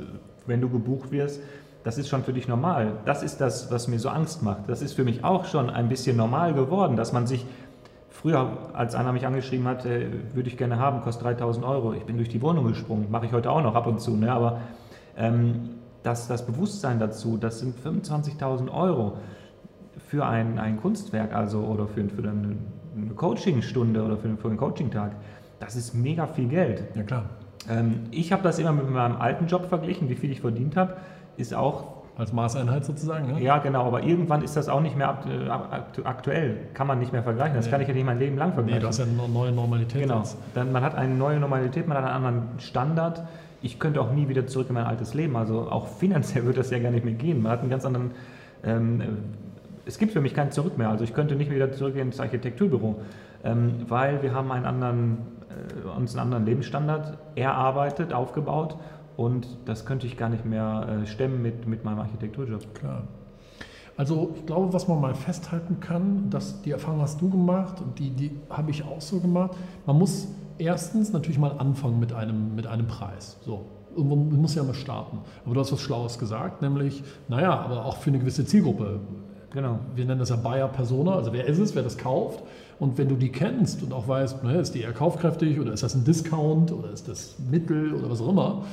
wenn 0.46 0.62
du 0.62 0.70
gebucht 0.70 1.12
wirst, 1.12 1.42
das 1.84 1.98
ist 1.98 2.10
schon 2.10 2.24
für 2.24 2.34
dich 2.34 2.48
normal. 2.48 2.94
Das 3.06 3.24
ist 3.24 3.40
das, 3.40 3.72
was 3.72 3.88
mir 3.88 4.00
so 4.00 4.10
Angst 4.10 4.44
macht. 4.44 4.68
Das 4.68 4.82
ist 4.82 4.94
für 4.94 5.04
mich 5.04 5.24
auch 5.24 5.46
schon 5.46 5.70
ein 5.70 5.88
bisschen 5.88 6.18
normal 6.18 6.54
geworden, 6.54 6.98
dass 6.98 7.14
man 7.14 7.28
sich 7.28 7.46
Früher, 8.22 8.58
als 8.74 8.96
einer 8.96 9.14
mich 9.14 9.28
angeschrieben 9.28 9.68
hat, 9.68 9.86
äh, 9.86 10.08
würde 10.34 10.50
ich 10.50 10.58
gerne 10.58 10.80
haben, 10.80 11.02
kostet 11.02 11.24
3000 11.26 11.64
Euro. 11.64 11.94
Ich 11.94 12.04
bin 12.04 12.18
durch 12.18 12.30
die 12.30 12.42
Wohnung 12.42 12.66
gesprungen, 12.66 13.12
mache 13.12 13.28
ich 13.28 13.32
heute 13.32 13.52
auch 13.52 13.62
noch 13.62 13.76
ab 13.76 13.86
und 13.86 14.02
zu. 14.02 14.18
Ne? 14.18 14.32
Aber 14.32 14.60
ähm, 15.16 15.76
das, 16.02 16.28
das 16.28 16.44
Bewusstsein 16.44 16.98
dazu, 16.98 17.38
das 17.38 17.60
sind 17.60 17.76
25.000 17.78 18.74
Euro 18.74 19.18
für 19.98 20.26
ein, 20.26 20.60
ein 20.60 20.80
Kunstwerk, 20.80 21.34
also 21.34 21.60
oder 21.60 21.88
für, 21.88 22.08
für 22.10 22.22
eine, 22.22 22.56
eine 22.96 23.14
Coachingstunde 23.16 24.04
oder 24.04 24.18
für, 24.18 24.36
für 24.38 24.48
einen 24.48 24.58
Coachingtag, 24.58 25.12
das 25.60 25.76
ist 25.76 25.94
mega 25.94 26.28
viel 26.28 26.48
Geld. 26.48 26.84
Ja 26.96 27.04
klar. 27.04 27.26
Ähm, 27.70 28.04
ich 28.12 28.32
habe 28.32 28.44
das 28.44 28.60
immer 28.60 28.72
mit 28.72 28.90
meinem 28.90 29.18
alten 29.18 29.48
Job 29.48 29.66
verglichen, 29.68 30.10
wie 30.10 30.16
viel 30.16 30.32
ich 30.32 30.42
verdient 30.42 30.76
habe, 30.76 30.98
ist 31.38 31.54
auch 31.54 31.98
Als 32.18 32.34
Maßeinheit 32.34 32.84
sozusagen, 32.84 33.28
ne? 33.34 33.42
Ja, 33.44 33.60
genau, 33.60 33.86
aber 33.86 34.02
irgendwann 34.04 34.42
ist 34.42 34.56
das 34.56 34.70
auch 34.70 34.82
nicht 34.82 34.98
mehr 34.98 35.20
aktuell. 36.04 36.58
Kann 36.74 36.88
man 36.88 36.98
nicht 36.98 37.12
mehr 37.12 37.22
vergleichen. 37.22 37.56
Das 37.56 37.66
nee. 37.66 37.72
kann 37.72 37.82
ich 37.82 37.88
ja 37.88 37.94
nicht 37.94 38.06
mein 38.06 38.18
Leben 38.18 38.38
lang 38.38 38.54
vergleichen. 38.54 38.80
Nee, 38.80 38.82
du 38.82 38.88
hast 38.88 38.98
ja 38.98 39.06
eine 39.06 39.32
neue 39.32 39.52
Normalität. 39.52 40.02
Genau. 40.02 40.24
Dann, 40.56 40.72
man 40.72 40.84
hat 40.84 40.96
eine 40.96 41.14
neue 41.14 41.40
Normalität, 41.40 41.88
man 41.88 41.98
hat 41.98 42.06
einen 42.06 42.26
anderen 42.26 42.60
Standard. 42.60 43.24
Ich 43.62 43.78
könnte 43.78 44.02
auch 44.02 44.12
nie 44.12 44.28
wieder 44.30 44.48
zurück 44.48 44.70
in 44.70 44.74
mein 44.74 44.86
altes 44.86 45.14
Leben. 45.14 45.36
Also 45.36 45.70
auch 45.70 45.88
finanziell 46.00 46.44
würde 46.46 46.58
das 46.58 46.72
ja 46.72 46.80
gar 46.80 46.90
nicht 46.90 47.06
mehr 47.06 47.14
gehen. 47.14 47.44
Man 47.44 47.52
hat 47.52 47.60
einen 47.60 47.70
ganz 47.70 47.86
anderen. 47.86 48.12
Ähm, 48.64 49.04
es 49.88 49.98
gibt 49.98 50.12
für 50.12 50.22
mich 50.22 50.34
kein 50.34 50.52
Zurück 50.52 50.78
mehr. 50.78 50.90
Also 50.90 51.04
ich 51.04 51.14
könnte 51.14 51.36
nicht 51.36 51.50
wieder 51.50 51.72
zurück 51.72 51.96
ins 51.96 52.20
Architekturbüro, 52.20 52.98
ähm, 53.44 53.86
weil 53.88 54.22
wir 54.22 54.34
haben 54.34 54.52
einen 54.52 54.66
anderen, 54.66 55.18
äh, 55.86 55.88
uns 55.98 56.14
einen 56.14 56.26
anderen 56.26 56.46
Lebensstandard 56.46 57.18
erarbeitet, 57.36 58.14
aufgebaut 58.14 58.78
und 59.16 59.48
das 59.66 59.86
könnte 59.86 60.06
ich 60.06 60.18
gar 60.18 60.30
nicht 60.30 60.46
mehr 60.46 61.02
äh, 61.04 61.08
stemmen 61.08 61.42
mit, 61.42 61.68
mit 61.68 61.84
meinem 61.84 62.00
Architekturjob. 62.00 62.76
Klar. 62.76 63.04
Also 63.96 64.36
ich 64.36 64.46
glaube, 64.46 64.74
was 64.74 64.88
man 64.88 65.02
mal 65.02 65.16
festhalten 65.16 65.80
kann, 65.80 66.30
dass 66.30 66.62
die 66.62 66.72
Erfahrung 66.72 67.02
hast 67.02 67.20
du 67.20 67.30
gemacht 67.30 67.82
und 67.82 67.98
die, 67.98 68.12
die 68.12 68.32
habe 68.50 68.70
ich 68.70 68.84
auch 68.84 69.02
so 69.02 69.20
gemacht. 69.20 69.58
Man 69.88 69.98
muss 69.98 70.28
erstens 70.60 71.14
natürlich 71.14 71.40
mal 71.40 71.54
anfangen 71.58 72.00
mit 72.00 72.14
einem, 72.14 72.54
mit 72.56 72.68
einem 72.68 72.86
Preis. 72.86 73.38
So, 73.42 73.66
irgendwo 73.96 74.16
muss 74.16 74.54
ja 74.54 74.64
mal 74.64 74.76
starten. 74.76 75.18
Aber 75.46 75.56
du 75.56 75.60
hast 75.60 75.72
was 75.72 75.82
Schlaues 75.82 76.20
gesagt, 76.20 76.62
nämlich, 76.62 77.04
naja, 77.28 77.60
aber 77.60 77.86
auch 77.86 77.98
für 77.98 78.12
eine 78.12 78.20
gewisse 78.20 78.46
Zielgruppe. 78.46 79.00
Genau. 79.52 79.80
Wir 79.96 80.06
nennen 80.06 80.20
das 80.20 80.30
ja 80.30 80.36
Buyer 80.36 80.68
Persona, 80.68 81.16
also 81.16 81.34
wer 81.34 81.46
ist 81.46 81.60
es, 81.60 81.76
wer 81.76 81.84
das 81.84 81.98
kauft. 81.98 82.44
Und 82.80 82.98
wenn 82.98 83.10
du 83.10 83.16
die 83.16 83.30
kennst 83.30 83.82
und 83.82 83.94
auch 83.94 84.08
weißt, 84.08 84.44
naja, 84.44 84.60
ist 84.60 84.76
die 84.76 84.82
eher 84.82 84.94
kaufkräftig 84.94 85.60
oder 85.60 85.74
ist 85.74 85.84
das 85.84 85.96
ein 85.96 86.04
Discount 86.04 86.72
oder 86.72 86.92
ist 86.92 87.08
das 87.08 87.36
Mittel 87.50 87.94
oder 87.94 88.10
was 88.10 88.22
auch 88.22 88.30
immer, 88.30 88.64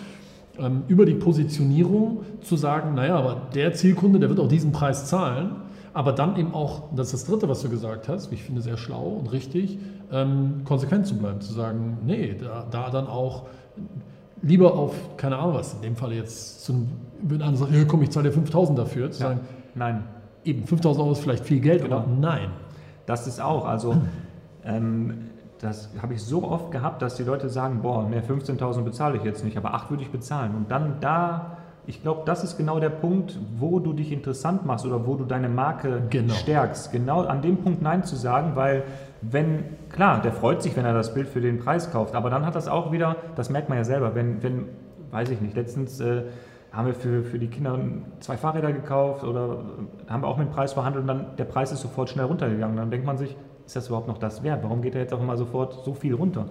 ähm, 0.59 0.83
über 0.89 1.07
die 1.07 1.15
Positionierung 1.15 2.21
zu 2.43 2.57
sagen, 2.57 2.95
naja, 2.95 3.17
aber 3.17 3.49
der 3.55 3.73
Zielkunde, 3.73 4.19
der 4.19 4.29
wird 4.29 4.41
auch 4.41 4.49
diesen 4.49 4.73
Preis 4.73 5.07
zahlen, 5.07 5.57
aber 5.95 6.13
dann 6.13 6.37
eben 6.37 6.53
auch, 6.53 6.83
das 6.95 7.09
ist 7.09 7.23
das 7.23 7.25
Dritte, 7.25 7.49
was 7.49 7.63
du 7.63 7.71
gesagt 7.71 8.09
hast, 8.09 8.31
wie 8.31 8.35
ich 8.35 8.43
finde 8.43 8.61
sehr 8.61 8.77
schlau 8.77 9.05
und 9.05 9.33
richtig, 9.33 9.79
ähm, 10.13 10.63
konsequent 10.65 11.07
zu 11.07 11.17
bleiben, 11.17 11.41
zu 11.41 11.53
sagen, 11.53 11.99
nee, 12.05 12.37
da, 12.39 12.67
da 12.71 12.91
dann 12.91 13.07
auch 13.07 13.45
lieber 14.43 14.75
auf, 14.75 15.17
keine 15.17 15.39
Ahnung 15.39 15.55
was, 15.55 15.75
in 15.75 15.83
dem 15.83 15.97
Fall 15.97 16.13
jetzt, 16.13 16.65
zu, 16.65 16.87
wenn 17.23 17.41
einer 17.41 17.57
sagt, 17.57 17.73
ja, 17.73 17.85
komm, 17.85 18.03
ich 18.03 18.11
zahle 18.11 18.29
dir 18.29 18.35
5000 18.35 18.79
dafür, 18.79 19.11
zu 19.11 19.23
ja, 19.23 19.29
sagen, 19.29 19.41
nein. 19.75 20.05
Eben, 20.45 20.67
5000 20.67 21.03
Euro 21.03 21.13
ist 21.13 21.21
vielleicht 21.21 21.45
viel 21.45 21.61
Geld, 21.61 21.83
genau. 21.83 21.99
aber 21.99 22.07
nein. 22.09 22.51
Das 23.07 23.27
ist 23.27 23.41
auch, 23.41 23.67
also 23.67 23.97
ähm, 24.65 25.31
das 25.61 25.91
habe 26.01 26.15
ich 26.15 26.23
so 26.23 26.45
oft 26.45 26.71
gehabt, 26.71 27.03
dass 27.03 27.17
die 27.17 27.23
Leute 27.23 27.49
sagen, 27.49 27.81
boah, 27.83 28.07
mehr 28.09 28.23
15.000 28.23 28.83
bezahle 28.83 29.17
ich 29.17 29.25
jetzt 29.25 29.45
nicht, 29.45 29.57
aber 29.57 29.75
8 29.75 29.91
würde 29.91 30.03
ich 30.03 30.11
bezahlen. 30.11 30.55
Und 30.55 30.71
dann 30.71 30.97
da, 31.01 31.59
ich 31.87 32.03
glaube, 32.03 32.23
das 32.27 32.45
ist 32.45 32.57
genau 32.57 32.81
der 32.81 32.91
Punkt, 32.91 33.39
wo 33.59 33.79
du 33.79 33.93
dich 33.93 34.13
interessant 34.13 34.67
machst 34.67 34.85
oder 34.87 35.07
wo 35.07 35.17
du 35.17 35.25
deine 35.25 35.49
Marke 35.49 36.03
genau. 36.11 36.35
stärkst. 36.35 36.93
Genau 36.93 37.23
an 37.23 37.43
dem 37.43 37.59
Punkt 37.59 37.83
Nein 37.83 38.05
zu 38.05 38.17
sagen, 38.17 38.53
weil 38.55 38.85
wenn, 39.23 39.65
klar, 39.91 40.21
der 40.21 40.33
freut 40.33 40.63
sich, 40.63 40.77
wenn 40.77 40.85
er 40.85 40.95
das 40.95 41.15
Bild 41.15 41.29
für 41.29 41.41
den 41.41 41.59
Preis 41.59 41.91
kauft, 41.91 42.15
aber 42.15 42.31
dann 42.31 42.45
hat 42.45 42.55
das 42.55 42.69
auch 42.69 42.93
wieder, 42.93 43.17
das 43.37 43.49
merkt 43.49 43.69
man 43.69 43.79
ja 43.79 43.85
selber, 43.85 44.15
wenn, 44.15 44.43
wenn 44.43 44.69
weiß 45.15 45.31
ich 45.31 45.41
nicht, 45.41 45.55
letztens 45.55 46.01
äh, 46.01 46.23
haben 46.75 46.87
wir 46.87 46.95
für, 46.95 47.23
für 47.23 47.39
die 47.39 47.49
Kinder 47.49 47.79
zwei 48.21 48.37
Fahrräder 48.37 48.73
gekauft 48.73 49.25
oder 49.25 49.59
haben 50.09 50.23
wir 50.23 50.29
auch 50.29 50.37
mit 50.37 50.49
dem 50.49 50.53
Preis 50.53 50.73
verhandelt 50.73 51.03
und 51.03 51.09
dann 51.09 51.37
der 51.37 51.45
Preis 51.45 51.73
ist 51.73 51.81
sofort 51.81 52.11
schnell 52.11 52.27
runtergegangen. 52.27 52.77
Dann 52.77 52.91
denkt 52.91 53.07
man 53.07 53.17
sich, 53.17 53.37
ist 53.65 53.77
das 53.77 53.87
überhaupt 53.89 54.09
noch 54.09 54.19
das 54.19 54.43
wert? 54.43 54.63
Warum 54.63 54.83
geht 54.83 54.95
er 54.95 55.01
jetzt 55.01 55.15
auch 55.15 55.21
immer 55.21 55.37
sofort 55.37 55.85
so 55.85 55.95
viel 55.95 56.15
runter? 56.15 56.47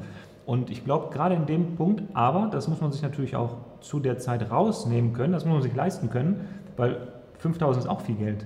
Und 0.46 0.70
ich 0.70 0.84
glaube, 0.84 1.14
gerade 1.14 1.36
in 1.36 1.46
dem 1.46 1.76
Punkt, 1.76 2.04
aber 2.14 2.50
das 2.52 2.68
muss 2.68 2.82
man 2.82 2.92
sich 2.92 3.02
natürlich 3.02 3.36
auch 3.36 3.58
zu 3.80 4.00
der 4.00 4.18
Zeit 4.18 4.50
rausnehmen 4.52 5.14
können, 5.14 5.34
das 5.34 5.46
muss 5.46 5.54
man 5.54 5.62
sich 5.62 5.76
leisten 5.76 6.10
können, 6.10 6.48
weil 6.76 7.14
5000 7.40 7.86
ist 7.86 7.90
auch 7.90 8.02
viel 8.02 8.16
Geld. 8.16 8.46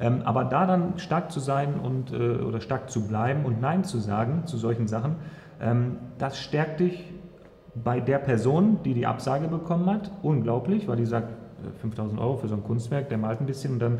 Ähm, 0.00 0.22
aber 0.24 0.44
da 0.44 0.66
dann 0.66 0.98
stark 0.98 1.30
zu 1.30 1.40
sein 1.40 1.80
und, 1.80 2.12
äh, 2.12 2.16
oder 2.16 2.60
stark 2.60 2.90
zu 2.90 3.06
bleiben 3.06 3.44
und 3.44 3.60
Nein 3.60 3.84
zu 3.84 3.98
sagen 3.98 4.46
zu 4.46 4.56
solchen 4.56 4.88
Sachen, 4.88 5.16
ähm, 5.60 5.96
das 6.18 6.38
stärkt 6.38 6.80
dich 6.80 7.12
bei 7.74 8.00
der 8.00 8.18
Person, 8.18 8.78
die 8.84 8.94
die 8.94 9.06
Absage 9.06 9.48
bekommen 9.48 9.86
hat, 9.86 10.10
unglaublich, 10.22 10.88
weil 10.88 10.96
die 10.96 11.06
sagt, 11.06 11.32
5000 11.80 12.18
äh, 12.18 12.22
Euro 12.22 12.36
für 12.36 12.48
so 12.48 12.54
ein 12.54 12.64
Kunstwerk, 12.64 13.08
der 13.08 13.18
malt 13.18 13.40
ein 13.40 13.46
bisschen 13.46 13.74
und 13.74 13.78
dann, 13.80 13.98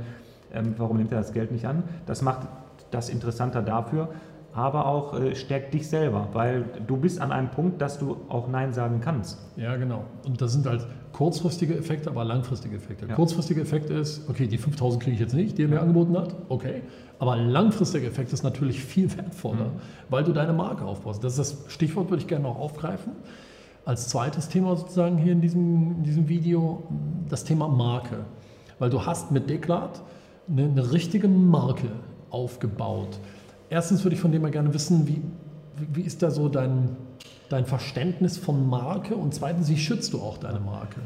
ähm, 0.53 0.75
warum 0.79 0.97
nimmt 0.97 1.12
er 1.12 1.19
das 1.19 1.33
Geld 1.33 1.53
nicht 1.53 1.67
an? 1.67 1.85
Das 2.07 2.23
macht 2.23 2.49
das 2.91 3.09
interessanter 3.09 3.62
dafür, 3.62 4.09
aber 4.53 4.87
auch 4.87 5.19
äh, 5.19 5.35
stärkt 5.35 5.75
dich 5.75 5.89
selber, 5.89 6.29
weil 6.33 6.65
du 6.87 6.97
bist 6.97 7.21
an 7.21 7.31
einem 7.31 7.50
Punkt, 7.50 7.81
dass 7.81 7.99
du 7.99 8.17
auch 8.29 8.49
Nein 8.49 8.73
sagen 8.73 9.00
kannst. 9.00 9.39
Ja, 9.57 9.77
genau. 9.77 10.05
Und 10.27 10.41
das 10.41 10.53
sind 10.53 10.67
halt 10.67 10.87
kurzfristige 11.12 11.77
Effekte, 11.77 12.11
aber 12.11 12.25
langfristige 12.25 12.77
Effekte. 12.77 13.07
Ja. 13.07 13.15
Kurzfristige 13.15 13.61
Effekt 13.61 13.91
ist, 13.91 14.29
okay, 14.29 14.47
die 14.47 14.59
5000 14.59 15.03
kriege 15.03 15.15
ich 15.15 15.21
jetzt 15.21 15.35
nicht, 15.35 15.59
die 15.59 15.62
er 15.65 15.69
mir 15.69 15.81
angeboten 15.81 16.17
hat, 16.17 16.35
okay. 16.49 16.83
Aber 17.19 17.37
langfristiger 17.37 18.09
Effekt 18.09 18.33
ist 18.33 18.43
natürlich 18.43 18.83
viel 18.83 19.15
wertvoller, 19.17 19.67
mhm. 19.67 19.81
weil 20.09 20.25
du 20.25 20.33
deine 20.33 20.53
Marke 20.53 20.85
aufbaust. 20.85 21.23
Das 21.23 21.39
ist 21.39 21.67
das 21.67 21.73
Stichwort, 21.73 22.11
würde 22.11 22.23
ich 22.23 22.29
gerne 22.29 22.45
noch 22.45 22.59
aufgreifen. 22.59 23.12
Als 23.84 24.08
zweites 24.08 24.49
Thema 24.49 24.76
sozusagen 24.76 25.18
hier 25.18 25.32
in 25.32 25.40
diesem, 25.40 25.96
in 25.96 26.02
diesem 26.02 26.28
Video 26.28 26.82
das 27.28 27.44
Thema 27.44 27.68
Marke. 27.68 28.25
Weil 28.78 28.90
du 28.90 29.04
hast 29.04 29.30
mit 29.30 29.49
Deklat 29.49 30.02
eine, 30.49 30.64
eine 30.64 30.92
richtige 30.92 31.28
Marke 31.28 31.88
aufgebaut? 32.30 33.18
Erstens 33.68 34.04
würde 34.04 34.16
ich 34.16 34.20
von 34.20 34.32
dir 34.32 34.40
mal 34.40 34.50
gerne 34.50 34.75
wissen, 34.75 35.06
wie, 35.06 35.22
wie 35.92 36.02
ist 36.02 36.22
da 36.22 36.30
so 36.30 36.49
dein, 36.49 36.96
dein 37.49 37.64
Verständnis 37.66 38.37
von 38.37 38.68
Marke 38.68 39.14
und 39.14 39.34
zweitens, 39.34 39.68
wie 39.68 39.76
schützt 39.76 40.12
du 40.12 40.20
auch 40.20 40.38
deine 40.38 40.60
Marke? 40.60 41.00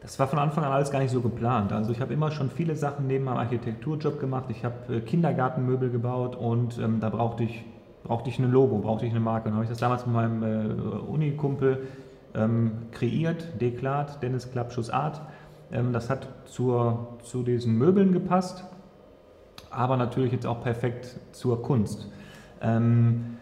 Das 0.00 0.18
war 0.18 0.28
von 0.28 0.38
Anfang 0.38 0.64
an 0.64 0.72
alles 0.72 0.90
gar 0.90 1.00
nicht 1.00 1.10
so 1.10 1.20
geplant. 1.20 1.72
Also 1.72 1.90
ich 1.92 2.00
habe 2.00 2.12
immer 2.12 2.30
schon 2.30 2.50
viele 2.50 2.76
Sachen 2.76 3.06
neben 3.06 3.24
meinem 3.24 3.38
Architekturjob 3.38 4.20
gemacht. 4.20 4.44
Ich 4.50 4.64
habe 4.64 4.94
äh, 4.94 5.00
Kindergartenmöbel 5.00 5.90
gebaut 5.90 6.36
und 6.36 6.78
ähm, 6.78 7.00
da 7.00 7.08
brauchte 7.08 7.42
ich, 7.44 7.64
brauchte 8.06 8.30
ich 8.30 8.38
ein 8.38 8.50
Logo, 8.50 8.78
brauchte 8.78 9.06
ich 9.06 9.10
eine 9.10 9.20
Marke. 9.20 9.44
Dann 9.44 9.54
habe 9.54 9.64
ich 9.64 9.70
das 9.70 9.78
damals 9.78 10.06
mit 10.06 10.14
meinem 10.14 10.42
äh, 10.42 10.72
Unikumpel 11.08 11.86
ähm, 12.34 12.72
kreiert, 12.92 13.60
Deklat, 13.60 14.22
Dennis 14.22 14.50
Klappschuss 14.50 14.90
Art. 14.90 15.20
Ähm, 15.72 15.92
das 15.92 16.10
hat 16.10 16.28
zur, 16.46 17.16
zu 17.22 17.42
diesen 17.42 17.76
Möbeln 17.76 18.12
gepasst 18.12 18.64
aber 19.76 19.96
natürlich 19.96 20.32
jetzt 20.32 20.46
auch 20.46 20.62
perfekt 20.62 21.16
zur 21.32 21.62
Kunst. 21.62 22.08
Ähm, 22.60 23.36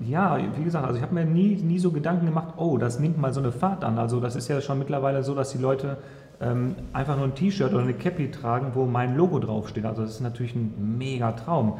ja, 0.00 0.38
wie 0.56 0.64
gesagt, 0.64 0.84
also 0.84 0.96
ich 0.96 1.02
habe 1.02 1.14
mir 1.14 1.24
nie, 1.24 1.56
nie 1.56 1.78
so 1.78 1.90
Gedanken 1.90 2.26
gemacht, 2.26 2.54
oh, 2.56 2.76
das 2.76 2.98
nimmt 3.00 3.18
mal 3.18 3.32
so 3.32 3.40
eine 3.40 3.52
Fahrt 3.52 3.84
an. 3.84 3.98
Also 3.98 4.20
das 4.20 4.36
ist 4.36 4.48
ja 4.48 4.60
schon 4.60 4.78
mittlerweile 4.78 5.22
so, 5.22 5.34
dass 5.34 5.50
die 5.50 5.58
Leute 5.58 5.96
ähm, 6.40 6.76
einfach 6.92 7.16
nur 7.16 7.24
ein 7.24 7.34
T-Shirt 7.34 7.72
oder 7.72 7.82
eine 7.82 7.94
Cappy 7.94 8.30
tragen, 8.30 8.72
wo 8.74 8.84
mein 8.86 9.16
Logo 9.16 9.38
draufsteht. 9.38 9.84
Also 9.84 10.02
das 10.02 10.12
ist 10.12 10.20
natürlich 10.20 10.54
ein 10.54 10.98
mega 10.98 11.32
Traum. 11.32 11.78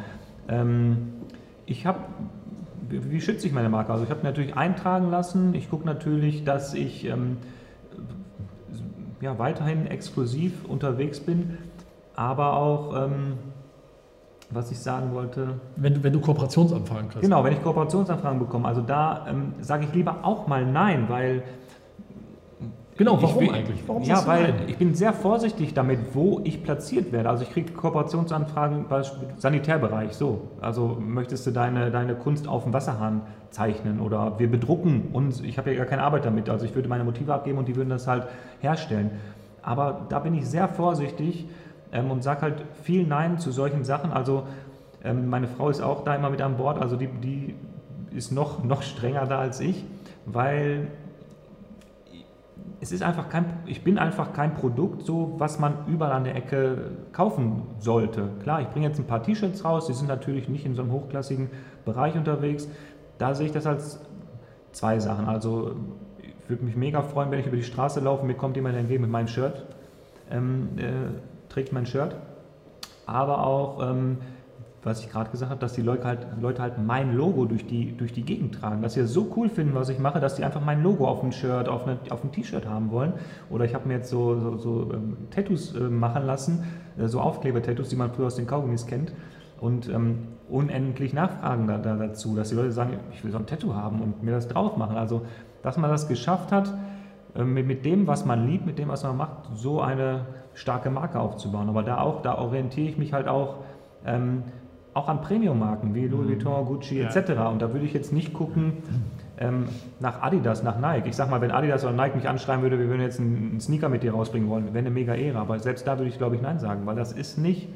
Ähm, 0.48 1.12
ich 1.68 1.86
habe, 1.86 2.00
wie, 2.88 3.20
schütze 3.20 3.46
ich 3.46 3.52
meine 3.52 3.68
Marke? 3.68 3.92
Also 3.92 4.04
ich 4.04 4.10
habe 4.10 4.22
natürlich 4.22 4.56
eintragen 4.56 5.10
lassen. 5.10 5.54
Ich 5.54 5.70
gucke 5.70 5.86
natürlich, 5.86 6.44
dass 6.44 6.74
ich 6.74 7.04
ähm, 7.04 7.38
ja, 9.20 9.38
weiterhin 9.38 9.86
exklusiv 9.86 10.64
unterwegs 10.64 11.20
bin 11.20 11.58
aber 12.18 12.54
auch, 12.54 12.96
ähm, 12.96 13.34
was 14.50 14.72
ich 14.72 14.80
sagen 14.80 15.14
wollte. 15.14 15.60
Wenn, 15.76 16.02
wenn 16.02 16.12
du 16.12 16.20
Kooperationsanfragen 16.20 17.10
kriegst. 17.10 17.22
Genau, 17.22 17.44
wenn 17.44 17.52
ich 17.52 17.62
Kooperationsanfragen 17.62 18.40
bekomme. 18.40 18.66
Also 18.66 18.80
da 18.80 19.26
ähm, 19.28 19.52
sage 19.60 19.84
ich 19.84 19.94
lieber 19.94 20.16
auch 20.22 20.48
mal 20.48 20.66
Nein, 20.66 21.04
weil. 21.08 21.44
Genau, 22.98 23.22
warum 23.22 23.44
ich, 23.44 23.52
eigentlich? 23.52 23.82
Warum 23.86 24.02
ja, 24.02 24.26
weil 24.26 24.54
ich 24.66 24.76
bin 24.76 24.94
sehr 24.94 25.12
vorsichtig 25.12 25.72
damit, 25.72 26.00
wo 26.14 26.40
ich 26.44 26.62
platziert 26.62 27.12
werde. 27.12 27.30
Also 27.30 27.44
ich 27.44 27.50
kriege 27.50 27.72
Kooperationsanfragen 27.72 28.86
im 28.90 29.04
Sanitärbereich, 29.36 30.12
so. 30.12 30.48
Also 30.60 30.98
möchtest 31.00 31.46
du 31.46 31.52
deine, 31.52 31.90
deine 31.90 32.16
Kunst 32.16 32.46
auf 32.46 32.64
dem 32.64 32.72
Wasserhahn 32.72 33.22
zeichnen 33.50 34.00
oder 34.00 34.38
wir 34.38 34.50
bedrucken 34.50 35.08
und 35.12 35.42
ich 35.44 35.56
habe 35.56 35.70
ja 35.70 35.78
gar 35.78 35.86
keine 35.86 36.02
Arbeit 36.02 36.26
damit. 36.26 36.50
Also 36.50 36.66
ich 36.66 36.74
würde 36.74 36.88
meine 36.88 37.04
Motive 37.04 37.32
abgeben 37.32 37.56
und 37.56 37.68
die 37.68 37.76
würden 37.76 37.88
das 37.88 38.06
halt 38.06 38.26
herstellen. 38.60 39.12
Aber 39.62 40.06
da 40.08 40.18
bin 40.18 40.34
ich 40.34 40.46
sehr 40.46 40.68
vorsichtig, 40.68 41.46
ähm, 41.92 42.10
und 42.10 42.22
sage 42.22 42.42
halt 42.42 42.62
viel 42.82 43.06
Nein 43.06 43.38
zu 43.38 43.50
solchen 43.50 43.84
Sachen. 43.84 44.12
Also 44.12 44.44
ähm, 45.04 45.28
meine 45.28 45.48
Frau 45.48 45.68
ist 45.68 45.80
auch 45.80 46.04
da 46.04 46.14
immer 46.14 46.30
mit 46.30 46.40
an 46.42 46.56
Bord, 46.56 46.80
also 46.80 46.96
die, 46.96 47.08
die 47.08 47.54
ist 48.14 48.32
noch, 48.32 48.64
noch 48.64 48.82
strenger 48.82 49.26
da 49.26 49.38
als 49.38 49.60
ich, 49.60 49.84
weil 50.26 50.88
es 52.80 52.92
ist 52.92 53.02
einfach 53.02 53.28
kein, 53.28 53.46
ich 53.66 53.82
bin 53.82 53.98
einfach 53.98 54.32
kein 54.32 54.54
Produkt, 54.54 55.02
so 55.04 55.34
was 55.38 55.58
man 55.58 55.86
überall 55.86 56.12
an 56.12 56.24
der 56.24 56.36
Ecke 56.36 56.92
kaufen 57.12 57.62
sollte. 57.78 58.28
Klar, 58.42 58.62
ich 58.62 58.68
bringe 58.68 58.86
jetzt 58.86 58.98
ein 58.98 59.06
paar 59.06 59.22
T-Shirts 59.22 59.64
raus, 59.64 59.86
die 59.86 59.94
sind 59.94 60.08
natürlich 60.08 60.48
nicht 60.48 60.64
in 60.64 60.74
so 60.74 60.82
einem 60.82 60.92
hochklassigen 60.92 61.50
Bereich 61.84 62.14
unterwegs. 62.14 62.68
Da 63.18 63.34
sehe 63.34 63.46
ich 63.46 63.52
das 63.52 63.66
als 63.66 64.00
zwei 64.72 64.98
Sachen. 64.98 65.26
Also 65.26 65.72
ich 66.22 66.48
würde 66.48 66.64
mich 66.64 66.76
mega 66.76 67.02
freuen, 67.02 67.30
wenn 67.30 67.40
ich 67.40 67.46
über 67.46 67.56
die 67.56 67.62
Straße 67.62 68.00
laufe, 68.00 68.24
mir 68.24 68.34
kommt 68.34 68.56
jemand 68.56 68.76
entgegen 68.76 69.02
mit 69.02 69.10
meinem 69.10 69.28
Shirt. 69.28 69.64
Ähm, 70.30 70.70
äh, 70.76 71.52
trägt 71.52 71.72
mein 71.72 71.86
Shirt. 71.86 72.14
Aber 73.06 73.46
auch, 73.46 73.82
ähm, 73.82 74.18
was 74.84 75.00
ich 75.00 75.10
gerade 75.10 75.30
gesagt 75.30 75.50
habe, 75.50 75.60
dass 75.60 75.72
die 75.72 75.82
Leute 75.82 76.04
halt, 76.04 76.26
Leute 76.40 76.62
halt 76.62 76.74
mein 76.78 77.14
Logo 77.14 77.44
durch 77.46 77.66
die, 77.66 77.96
durch 77.96 78.12
die 78.12 78.22
Gegend 78.22 78.54
tragen. 78.54 78.80
Dass 78.80 78.94
sie 78.94 79.00
es 79.00 79.12
so 79.12 79.32
cool 79.36 79.48
finden, 79.48 79.74
was 79.74 79.88
ich 79.88 79.98
mache, 79.98 80.20
dass 80.20 80.36
sie 80.36 80.44
einfach 80.44 80.64
mein 80.64 80.82
Logo 80.82 81.06
auf 81.06 81.22
ein 81.22 81.32
Shirt, 81.32 81.68
auf, 81.68 81.86
eine, 81.86 81.98
auf 82.10 82.22
ein 82.22 82.30
T-Shirt 82.30 82.66
haben 82.66 82.90
wollen. 82.90 83.14
Oder 83.50 83.64
ich 83.64 83.74
habe 83.74 83.88
mir 83.88 83.94
jetzt 83.94 84.10
so, 84.10 84.38
so, 84.38 84.56
so 84.56 84.92
ähm, 84.92 85.16
Tattoos 85.30 85.74
äh, 85.74 85.80
machen 85.80 86.26
lassen, 86.26 86.64
äh, 86.96 87.08
so 87.08 87.20
Aufkleber-Tattoos, 87.20 87.88
die 87.88 87.96
man 87.96 88.12
früher 88.12 88.26
aus 88.26 88.36
den 88.36 88.46
Kaugummis 88.46 88.86
kennt. 88.86 89.12
Und 89.60 89.88
ähm, 89.88 90.28
unendlich 90.48 91.12
Nachfragen 91.12 91.66
da, 91.66 91.78
da, 91.78 91.96
dazu, 91.96 92.36
dass 92.36 92.50
die 92.50 92.54
Leute 92.54 92.70
sagen, 92.70 92.98
ich 93.12 93.24
will 93.24 93.32
so 93.32 93.38
ein 93.38 93.46
Tattoo 93.46 93.74
haben 93.74 94.00
und 94.00 94.22
mir 94.22 94.30
das 94.30 94.46
drauf 94.46 94.76
machen. 94.76 94.96
Also, 94.96 95.22
dass 95.62 95.76
man 95.76 95.90
das 95.90 96.06
geschafft 96.06 96.52
hat, 96.52 96.72
äh, 97.34 97.42
mit, 97.42 97.66
mit 97.66 97.84
dem, 97.84 98.06
was 98.06 98.24
man 98.24 98.46
liebt, 98.46 98.64
mit 98.64 98.78
dem, 98.78 98.88
was 98.88 99.02
man 99.02 99.16
macht, 99.16 99.50
so 99.54 99.80
eine 99.80 100.26
starke 100.54 100.90
Marke 100.90 101.18
aufzubauen. 101.18 101.68
Aber 101.68 101.82
da 101.82 102.00
auch, 102.00 102.22
da 102.22 102.38
orientiere 102.38 102.88
ich 102.88 102.96
mich 102.96 103.12
halt 103.12 103.26
auch 103.26 103.56
ähm, 104.06 104.44
auch 104.98 105.08
an 105.08 105.20
Premium-Marken 105.20 105.94
wie 105.94 106.06
Louis 106.06 106.26
mhm. 106.26 106.30
Vuitton, 106.30 106.66
Gucci 106.66 107.00
ja. 107.00 107.08
etc. 107.08 107.30
Und 107.50 107.62
da 107.62 107.72
würde 107.72 107.86
ich 107.86 107.92
jetzt 107.92 108.12
nicht 108.12 108.32
gucken 108.32 108.72
ähm, 109.38 109.66
nach 110.00 110.22
Adidas, 110.22 110.62
nach 110.62 110.78
Nike. 110.78 111.08
Ich 111.08 111.16
sag 111.16 111.30
mal, 111.30 111.40
wenn 111.40 111.52
Adidas 111.52 111.84
oder 111.84 111.92
Nike 111.92 112.16
mich 112.16 112.28
anschreiben 112.28 112.62
würde, 112.62 112.78
wir 112.78 112.88
würden 112.88 113.02
jetzt 113.02 113.20
einen 113.20 113.60
Sneaker 113.60 113.88
mit 113.88 114.02
dir 114.02 114.12
rausbringen 114.12 114.48
wollen, 114.48 114.66
wäre 114.66 114.78
eine 114.78 114.90
mega 114.90 115.14
Ehre. 115.14 115.38
Aber 115.38 115.58
selbst 115.60 115.86
da 115.86 115.98
würde 115.98 116.10
ich, 116.10 116.18
glaube 116.18 116.36
ich, 116.36 116.42
Nein 116.42 116.58
sagen, 116.58 116.84
weil 116.86 116.96
das 116.96 117.12
ist 117.12 117.38
nicht 117.38 117.68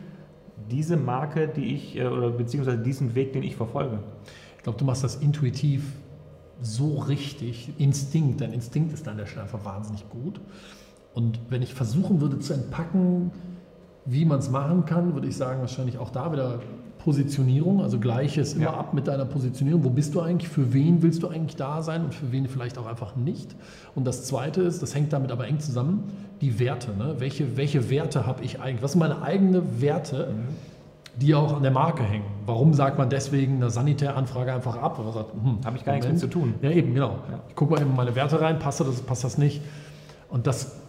diese 0.70 0.96
Marke, 0.96 1.48
die 1.48 1.74
ich, 1.74 1.98
äh, 1.98 2.06
oder 2.06 2.30
beziehungsweise 2.30 2.78
diesen 2.78 3.14
Weg, 3.14 3.32
den 3.32 3.42
ich 3.42 3.56
verfolge. 3.56 4.00
Ich 4.56 4.64
glaube, 4.64 4.78
du 4.78 4.84
machst 4.84 5.04
das 5.04 5.16
intuitiv 5.16 5.84
so 6.60 6.98
richtig. 6.98 7.72
Instinkt, 7.78 8.40
dein 8.40 8.52
Instinkt 8.52 8.92
ist 8.92 9.06
an 9.08 9.16
der 9.16 9.26
Stelle 9.26 9.42
einfach 9.42 9.64
wahnsinnig 9.64 10.08
gut. 10.10 10.40
Und 11.14 11.38
wenn 11.50 11.62
ich 11.62 11.74
versuchen 11.74 12.20
würde 12.20 12.38
zu 12.38 12.54
entpacken, 12.54 13.30
wie 14.04 14.24
man 14.24 14.38
es 14.38 14.50
machen 14.50 14.84
kann, 14.84 15.14
würde 15.14 15.28
ich 15.28 15.36
sagen, 15.36 15.60
wahrscheinlich 15.60 15.98
auch 15.98 16.10
da 16.10 16.32
wieder 16.32 16.60
Positionierung, 17.04 17.82
also 17.82 17.98
gleiches 17.98 18.54
immer 18.54 18.64
ja. 18.64 18.74
ab 18.74 18.94
mit 18.94 19.08
deiner 19.08 19.24
Positionierung. 19.24 19.82
Wo 19.82 19.90
bist 19.90 20.14
du 20.14 20.20
eigentlich? 20.20 20.48
Für 20.48 20.72
wen 20.72 21.02
willst 21.02 21.22
du 21.22 21.28
eigentlich 21.28 21.56
da 21.56 21.82
sein 21.82 22.04
und 22.04 22.14
für 22.14 22.30
wen 22.30 22.46
vielleicht 22.46 22.78
auch 22.78 22.86
einfach 22.86 23.16
nicht? 23.16 23.54
Und 23.94 24.06
das 24.06 24.24
Zweite 24.24 24.62
ist, 24.62 24.82
das 24.82 24.94
hängt 24.94 25.12
damit 25.12 25.32
aber 25.32 25.48
eng 25.48 25.58
zusammen, 25.58 26.04
die 26.40 26.58
Werte. 26.60 26.96
Ne? 26.96 27.16
Welche, 27.18 27.56
welche 27.56 27.90
Werte 27.90 28.26
habe 28.26 28.44
ich 28.44 28.60
eigentlich? 28.60 28.82
Was 28.82 28.92
sind 28.92 29.00
meine 29.00 29.20
eigenen 29.20 29.80
Werte, 29.80 30.32
mhm. 30.32 31.20
die 31.20 31.34
auch 31.34 31.56
an 31.56 31.62
der 31.62 31.72
Marke 31.72 32.04
hängen? 32.04 32.26
Warum 32.46 32.72
sagt 32.72 32.98
man 32.98 33.10
deswegen 33.10 33.56
eine 33.56 33.70
Sanitäranfrage 33.70 34.52
einfach 34.52 34.76
ab? 34.76 34.98
Hm, 34.98 35.58
habe 35.64 35.76
ich 35.76 35.84
gar 35.84 35.94
Moment. 35.94 36.12
nichts 36.12 36.22
mit 36.22 36.32
zu 36.32 36.38
tun. 36.38 36.54
Ja, 36.62 36.70
eben, 36.70 36.94
genau. 36.94 37.18
Ja. 37.30 37.40
Ich 37.48 37.56
gucke 37.56 37.72
mal 37.72 37.80
eben 37.80 37.96
meine 37.96 38.14
Werte 38.14 38.40
rein, 38.40 38.60
passt 38.60 38.80
das, 38.80 39.00
passt 39.00 39.24
das 39.24 39.38
nicht? 39.38 39.60
Und 40.28 40.46
das 40.46 40.82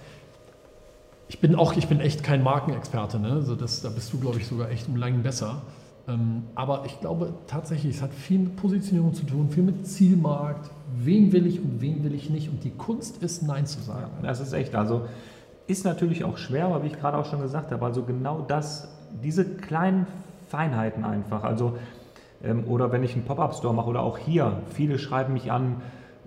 ich 1.27 1.39
bin 1.39 1.55
auch, 1.55 1.75
ich 1.75 1.88
bin 1.88 2.00
echt 2.00 2.24
kein 2.24 2.43
Markenexperte, 2.43 3.20
ne? 3.20 3.32
also 3.32 3.55
das, 3.55 3.82
da 3.82 3.89
bist 3.89 4.13
du, 4.13 4.20
glaube 4.20 4.38
ich, 4.38 4.46
sogar 4.46 4.70
echt 4.70 4.88
um 4.88 4.96
Langen 4.96 5.24
besser. 5.24 5.63
Ähm, 6.08 6.44
aber 6.56 6.84
ich 6.86 7.00
glaube 7.00 7.34
tatsächlich, 7.48 7.96
es 7.96 8.02
hat 8.02 8.14
viel 8.14 8.40
mit 8.40 8.56
Positionierung 8.58 9.14
zu 9.14 9.26
tun, 9.26 9.50
viel 9.50 9.64
mit 9.64 9.88
Zielmarkt, 9.88 10.70
wen 10.98 11.32
will 11.32 11.48
ich 11.48 11.60
und 11.60 11.82
wen 11.82 12.04
will 12.04 12.14
ich 12.14 12.30
nicht. 12.30 12.50
Und 12.50 12.64
die 12.64 12.72
Kunst 12.72 13.24
ist, 13.24 13.44
Nein 13.44 13.66
zu 13.66 13.82
sagen. 13.82 14.12
Ja, 14.22 14.28
das 14.28 14.40
ist 14.42 14.54
echt. 14.54 14.76
Also 14.76 15.04
ist 15.68 15.86
natürlich 15.86 16.26
auch 16.26 16.38
schwer, 16.38 16.66
aber 16.66 16.84
wie 16.84 16.88
ich 16.88 17.00
gerade 17.00 17.18
auch 17.18 17.26
schon 17.26 17.42
gesagt 17.42 17.72
habe, 17.72 17.86
also 17.86 18.04
genau 18.04 18.44
das, 18.46 18.90
diese 19.24 19.46
kleinen 19.46 20.08
Feinheiten 20.50 21.06
einfach. 21.06 21.44
Also, 21.44 21.78
ähm, 22.44 22.66
oder 22.68 22.92
wenn 22.92 23.04
ich 23.04 23.14
einen 23.14 23.24
Pop-Up-Store 23.24 23.74
mache 23.74 23.90
oder 23.90 24.02
auch 24.02 24.18
hier, 24.18 24.58
viele 24.74 25.00
schreiben 25.00 25.34
mich 25.34 25.52
an, 25.52 25.78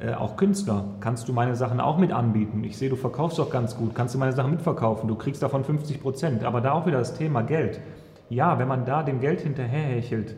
äh, 0.01 0.15
auch 0.15 0.37
Künstler, 0.37 0.85
kannst 1.01 1.29
du 1.29 1.35
meine 1.35 1.55
Sachen 1.55 1.81
auch 1.81 1.99
mit 1.99 2.13
anbieten? 2.13 2.65
Ich 2.65 2.79
sehe, 2.79 2.89
du 2.89 2.97
verkaufst 2.97 3.39
doch 3.39 3.51
ganz 3.51 3.77
gut, 3.77 3.95
kannst 3.95 4.15
du 4.15 4.19
meine 4.19 4.33
Sachen 4.33 4.51
mitverkaufen, 4.51 5.07
du 5.07 5.17
kriegst 5.17 5.43
davon 5.43 5.65
50 5.65 6.01
Prozent. 6.01 6.45
Aber 6.45 6.63
da 6.63 6.73
auch 6.73 6.87
wieder 6.87 6.99
das 6.99 7.15
Thema 7.15 7.43
Geld 7.43 7.81
ja, 8.29 8.59
wenn 8.59 8.69
man 8.69 8.85
da 8.85 9.03
dem 9.03 9.21
Geld 9.21 9.41
hinterherhechelt, 9.41 10.37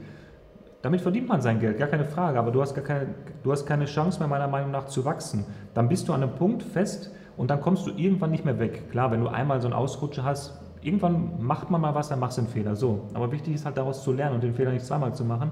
damit 0.83 1.01
verdient 1.01 1.29
man 1.29 1.41
sein 1.41 1.59
Geld, 1.59 1.79
gar 1.79 1.89
keine 1.89 2.05
Frage, 2.05 2.39
aber 2.39 2.51
du 2.51 2.61
hast, 2.63 2.75
gar 2.75 2.85
keine, 2.85 3.07
du 3.43 3.51
hast 3.51 3.67
keine 3.67 3.87
Chance 3.87 4.21
mehr, 4.21 4.29
meiner 4.29 4.47
Meinung 4.47 4.71
nach, 4.71 4.87
zu 4.87 5.05
wachsen. 5.05 5.45
Dann 5.75 5.89
bist 5.89 6.09
du 6.09 6.13
an 6.13 6.23
einem 6.23 6.35
Punkt 6.35 6.63
fest 6.63 7.11
und 7.37 7.51
dann 7.51 7.61
kommst 7.61 7.87
du 7.87 7.91
irgendwann 7.91 8.31
nicht 8.31 8.45
mehr 8.45 8.59
weg. 8.59 8.91
Klar, 8.91 9.11
wenn 9.11 9.21
du 9.21 9.29
einmal 9.29 9.61
so 9.61 9.67
einen 9.67 9.75
Ausrutscher 9.75 10.25
hast, 10.25 10.61
irgendwann 10.83 11.43
macht 11.43 11.71
man 11.71 11.81
mal 11.81 11.95
was, 11.95 12.09
dann 12.09 12.21
machst 12.21 12.39
du 12.39 12.43
einen 12.43 12.51
Fehler. 12.51 12.77
So. 12.77 13.09
Aber 13.15 13.33
wichtig 13.33 13.55
ist 13.55 13.65
halt 13.65 13.77
daraus 13.77 14.05
zu 14.05 14.13
lernen 14.13 14.37
und 14.37 14.43
den 14.43 14.55
Fehler 14.55 14.71
nicht 14.71 14.85
zweimal 14.85 15.15
zu 15.15 15.25
machen. 15.25 15.51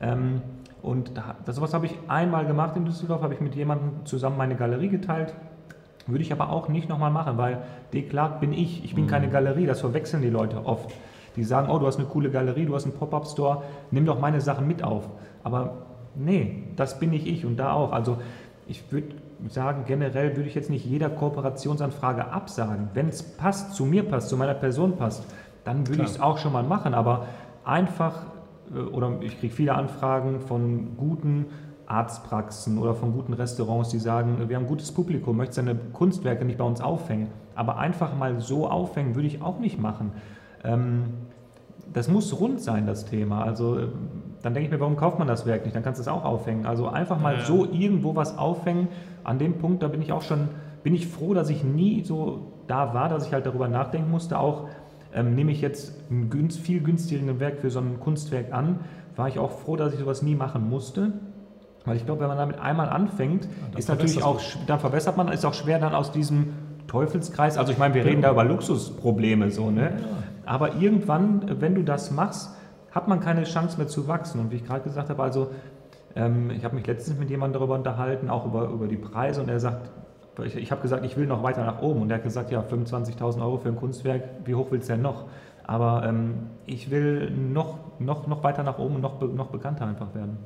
Ähm, 0.00 0.42
und 0.80 1.12
das, 1.44 1.56
sowas 1.56 1.74
habe 1.74 1.86
ich 1.86 1.96
einmal 2.08 2.44
gemacht 2.44 2.76
in 2.76 2.84
Düsseldorf, 2.84 3.22
habe 3.22 3.34
ich 3.34 3.40
mit 3.40 3.54
jemandem 3.54 4.04
zusammen 4.04 4.36
meine 4.36 4.56
Galerie 4.56 4.88
geteilt. 4.88 5.34
Würde 6.06 6.22
ich 6.22 6.32
aber 6.32 6.50
auch 6.50 6.68
nicht 6.68 6.88
nochmal 6.88 7.12
machen, 7.12 7.38
weil 7.38 7.62
deklart 7.92 8.40
bin 8.40 8.52
ich. 8.52 8.84
Ich 8.84 8.94
bin 8.94 9.04
mhm. 9.04 9.08
keine 9.08 9.28
Galerie, 9.28 9.66
das 9.66 9.80
verwechseln 9.80 10.22
die 10.22 10.30
Leute 10.30 10.66
oft. 10.66 10.92
Die 11.36 11.44
sagen, 11.44 11.70
oh, 11.70 11.78
du 11.78 11.86
hast 11.86 11.98
eine 11.98 12.06
coole 12.06 12.30
Galerie, 12.30 12.66
du 12.66 12.74
hast 12.74 12.84
einen 12.84 12.94
Pop-up-Store, 12.94 13.62
nimm 13.90 14.06
doch 14.06 14.20
meine 14.20 14.40
Sachen 14.40 14.66
mit 14.66 14.82
auf. 14.82 15.08
Aber 15.42 15.86
nee, 16.14 16.64
das 16.76 16.98
bin 16.98 17.10
nicht 17.10 17.26
ich 17.26 17.44
und 17.44 17.56
da 17.56 17.72
auch. 17.72 17.92
Also 17.92 18.18
ich 18.66 18.90
würde 18.92 19.14
sagen, 19.48 19.84
generell 19.86 20.36
würde 20.36 20.48
ich 20.48 20.54
jetzt 20.54 20.70
nicht 20.70 20.84
jeder 20.84 21.10
Kooperationsanfrage 21.10 22.30
absagen. 22.30 22.90
Wenn 22.94 23.08
es 23.08 23.22
passt, 23.22 23.74
zu 23.74 23.84
mir 23.84 24.04
passt, 24.04 24.28
zu 24.28 24.36
meiner 24.36 24.54
Person 24.54 24.96
passt, 24.96 25.24
dann 25.64 25.88
würde 25.88 26.02
ich 26.02 26.10
es 26.10 26.20
auch 26.20 26.38
schon 26.38 26.52
mal 26.52 26.62
machen. 26.62 26.94
Aber 26.94 27.26
einfach, 27.64 28.26
äh, 28.74 28.78
oder 28.78 29.20
ich 29.20 29.38
kriege 29.38 29.54
viele 29.54 29.74
Anfragen 29.74 30.40
von 30.40 30.96
guten 30.96 31.46
Arztpraxen 31.86 32.78
oder 32.78 32.94
von 32.94 33.12
guten 33.12 33.32
Restaurants, 33.34 33.90
die 33.90 33.98
sagen, 33.98 34.48
wir 34.48 34.56
haben 34.56 34.66
gutes 34.66 34.92
Publikum, 34.92 35.36
möchtest 35.36 35.58
deine 35.58 35.74
Kunstwerke 35.74 36.44
nicht 36.44 36.58
bei 36.58 36.64
uns 36.64 36.80
aufhängen. 36.80 37.28
Aber 37.54 37.76
einfach 37.78 38.16
mal 38.16 38.40
so 38.40 38.68
aufhängen 38.68 39.14
würde 39.14 39.26
ich 39.26 39.42
auch 39.42 39.58
nicht 39.58 39.78
machen. 39.78 40.12
Ähm, 40.64 41.04
das 41.92 42.08
muss 42.08 42.38
rund 42.38 42.60
sein, 42.60 42.86
das 42.86 43.04
Thema. 43.04 43.44
Also 43.44 43.78
äh, 43.78 43.88
dann 44.42 44.54
denke 44.54 44.66
ich 44.66 44.72
mir, 44.72 44.80
warum 44.80 44.96
kauft 44.96 45.18
man 45.18 45.28
das 45.28 45.46
Werk 45.46 45.64
nicht? 45.64 45.76
Dann 45.76 45.82
kannst 45.82 45.98
du 45.98 46.02
es 46.02 46.08
auch 46.08 46.24
aufhängen. 46.24 46.66
Also 46.66 46.88
einfach 46.88 47.20
mal 47.20 47.36
ja. 47.36 47.44
so 47.44 47.66
irgendwo 47.70 48.16
was 48.16 48.38
aufhängen. 48.38 48.88
An 49.24 49.38
dem 49.38 49.58
Punkt, 49.58 49.82
da 49.82 49.88
bin 49.88 50.02
ich 50.02 50.12
auch 50.12 50.22
schon, 50.22 50.48
bin 50.82 50.94
ich 50.94 51.06
froh, 51.06 51.34
dass 51.34 51.48
ich 51.50 51.62
nie 51.64 52.02
so 52.04 52.52
da 52.66 52.94
war, 52.94 53.08
dass 53.08 53.26
ich 53.26 53.32
halt 53.32 53.46
darüber 53.46 53.68
nachdenken 53.68 54.10
musste. 54.10 54.38
Auch 54.38 54.68
ähm, 55.14 55.34
nehme 55.34 55.52
ich 55.52 55.60
jetzt 55.60 56.10
ein 56.10 56.30
günst, 56.30 56.58
viel 56.60 56.80
günstigeren 56.80 57.38
Werk 57.38 57.58
für 57.60 57.70
so 57.70 57.80
ein 57.80 58.00
Kunstwerk 58.00 58.52
an, 58.52 58.80
war 59.14 59.28
ich 59.28 59.38
auch 59.38 59.50
froh, 59.50 59.76
dass 59.76 59.92
ich 59.92 60.00
sowas 60.00 60.22
nie 60.22 60.34
machen 60.34 60.68
musste. 60.68 61.12
Weil 61.84 61.96
ich 61.96 62.06
glaube, 62.06 62.20
wenn 62.20 62.28
man 62.28 62.38
damit 62.38 62.60
einmal 62.60 62.88
anfängt, 62.88 63.44
ja, 63.44 63.78
ist 63.78 63.88
natürlich 63.88 64.22
auch, 64.22 64.40
dann 64.66 64.78
verbessert 64.78 65.16
man, 65.16 65.28
ist 65.28 65.44
auch 65.44 65.54
schwer 65.54 65.78
dann 65.78 65.94
aus 65.94 66.12
diesem 66.12 66.54
Teufelskreis. 66.86 67.58
Also 67.58 67.72
ich 67.72 67.78
meine, 67.78 67.94
wir 67.94 68.04
reden 68.04 68.22
da 68.22 68.30
über 68.30 68.44
Luxusprobleme 68.44 69.50
so, 69.50 69.70
ne? 69.70 69.92
Aber 70.44 70.74
irgendwann, 70.74 71.60
wenn 71.60 71.74
du 71.74 71.82
das 71.82 72.10
machst, 72.10 72.50
hat 72.90 73.08
man 73.08 73.20
keine 73.20 73.44
Chance 73.44 73.78
mehr 73.78 73.88
zu 73.88 74.08
wachsen. 74.08 74.40
Und 74.40 74.50
wie 74.50 74.56
ich 74.56 74.64
gerade 74.64 74.82
gesagt 74.82 75.08
habe, 75.08 75.22
also 75.22 75.50
ähm, 76.14 76.50
ich 76.50 76.64
habe 76.64 76.74
mich 76.74 76.86
letztens 76.86 77.18
mit 77.18 77.30
jemandem 77.30 77.60
darüber 77.60 77.74
unterhalten, 77.74 78.28
auch 78.28 78.46
über, 78.46 78.68
über 78.68 78.86
die 78.86 78.96
Preise, 78.96 79.40
und 79.40 79.48
er 79.48 79.60
sagt, 79.60 79.90
ich, 80.44 80.56
ich 80.56 80.70
habe 80.70 80.82
gesagt, 80.82 81.04
ich 81.04 81.16
will 81.16 81.26
noch 81.26 81.42
weiter 81.42 81.64
nach 81.64 81.82
oben. 81.82 82.02
Und 82.02 82.10
er 82.10 82.16
hat 82.16 82.24
gesagt, 82.24 82.50
ja, 82.50 82.60
25.000 82.60 83.40
Euro 83.40 83.58
für 83.58 83.68
ein 83.68 83.76
Kunstwerk, 83.76 84.22
wie 84.44 84.54
hoch 84.54 84.68
willst 84.70 84.88
du 84.88 84.94
denn 84.94 85.02
noch? 85.02 85.24
Aber 85.64 86.04
ähm, 86.06 86.50
ich 86.66 86.90
will 86.90 87.30
noch, 87.30 87.78
noch, 87.98 88.26
noch 88.26 88.42
weiter 88.42 88.62
nach 88.62 88.78
oben 88.78 88.96
und 88.96 89.00
noch, 89.00 89.20
noch 89.20 89.48
bekannter 89.48 89.86
einfach 89.86 90.14
werden. 90.14 90.38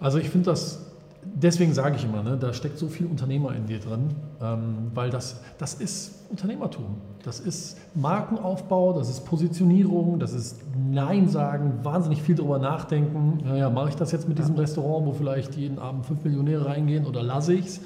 Also 0.00 0.18
ich 0.18 0.28
finde 0.28 0.50
das 0.50 0.93
deswegen 1.34 1.74
sage 1.74 1.96
ich 1.96 2.04
immer, 2.04 2.22
ne, 2.22 2.36
da 2.38 2.52
steckt 2.52 2.78
so 2.78 2.88
viel 2.88 3.06
Unternehmer 3.06 3.54
in 3.54 3.66
dir 3.66 3.80
drin, 3.80 4.08
ähm, 4.40 4.90
weil 4.94 5.10
das, 5.10 5.40
das 5.58 5.74
ist 5.74 6.30
Unternehmertum. 6.30 6.96
Das 7.24 7.40
ist 7.40 7.78
Markenaufbau, 7.94 8.92
das 8.92 9.08
ist 9.08 9.24
Positionierung, 9.24 10.18
das 10.18 10.32
ist 10.32 10.60
Nein 10.90 11.28
sagen, 11.28 11.80
wahnsinnig 11.82 12.22
viel 12.22 12.34
darüber 12.34 12.58
nachdenken. 12.58 13.38
Naja, 13.44 13.70
mache 13.70 13.90
ich 13.90 13.96
das 13.96 14.12
jetzt 14.12 14.28
mit 14.28 14.38
diesem 14.38 14.54
Restaurant, 14.54 15.06
wo 15.06 15.12
vielleicht 15.12 15.56
jeden 15.56 15.78
Abend 15.78 16.06
fünf 16.06 16.24
Millionäre 16.24 16.66
reingehen 16.66 17.06
oder 17.06 17.22
lasse 17.22 17.54
ich 17.54 17.66
es? 17.66 17.80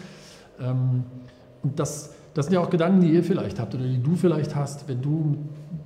Ähm, 0.61 1.05
und 1.63 1.79
das, 1.79 2.15
das 2.35 2.47
sind 2.47 2.55
ja 2.55 2.61
auch 2.61 2.71
Gedanken, 2.71 3.01
die 3.01 3.13
ihr 3.13 3.25
vielleicht 3.25 3.59
habt 3.59 3.75
oder 3.75 3.85
die 3.85 4.03
du 4.03 4.15
vielleicht 4.15 4.55
hast, 4.55 4.89
wenn 4.89 5.03
du 5.03 5.37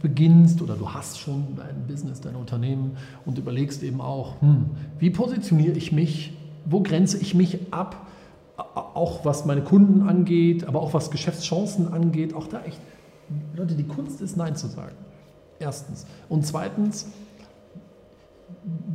beginnst 0.00 0.60
oder 0.60 0.74
du 0.74 0.92
hast 0.92 1.18
schon 1.18 1.56
dein 1.56 1.86
Business, 1.86 2.20
dein 2.20 2.34
Unternehmen 2.34 2.96
und 3.24 3.38
überlegst 3.38 3.82
eben 3.84 4.00
auch, 4.00 4.40
hm, 4.40 4.66
wie 4.98 5.10
positioniere 5.10 5.76
ich 5.76 5.92
mich 5.92 6.34
wo 6.64 6.80
grenze 6.80 7.18
ich 7.18 7.34
mich 7.34 7.72
ab, 7.72 8.06
auch 8.56 9.24
was 9.24 9.44
meine 9.44 9.62
Kunden 9.62 10.08
angeht, 10.08 10.66
aber 10.66 10.80
auch 10.80 10.94
was 10.94 11.10
Geschäftschancen 11.10 11.92
angeht, 11.92 12.34
auch 12.34 12.46
da 12.46 12.62
echt, 12.62 12.80
Leute, 13.56 13.74
die 13.74 13.84
Kunst 13.84 14.20
ist 14.20 14.36
Nein 14.36 14.56
zu 14.56 14.68
sagen. 14.68 14.94
Erstens. 15.58 16.06
Und 16.28 16.46
zweitens, 16.46 17.06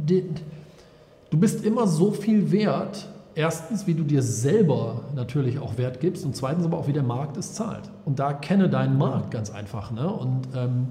du 0.05 1.37
bist 1.37 1.65
immer 1.65 1.87
so 1.87 2.11
viel 2.11 2.51
wert, 2.51 3.09
erstens, 3.35 3.87
wie 3.87 3.93
du 3.93 4.03
dir 4.03 4.21
selber 4.21 5.05
natürlich 5.15 5.59
auch 5.59 5.77
Wert 5.77 5.99
gibst 5.99 6.25
und 6.25 6.35
zweitens 6.35 6.65
aber 6.65 6.77
auch, 6.77 6.87
wie 6.87 6.93
der 6.93 7.03
Markt 7.03 7.37
es 7.37 7.53
zahlt. 7.53 7.89
Und 8.05 8.19
da 8.19 8.33
kenne 8.33 8.69
deinen 8.69 8.97
Markt 8.97 9.31
ganz 9.31 9.49
einfach. 9.49 9.91
Ne? 9.91 10.07
Und 10.11 10.49
ähm, 10.55 10.87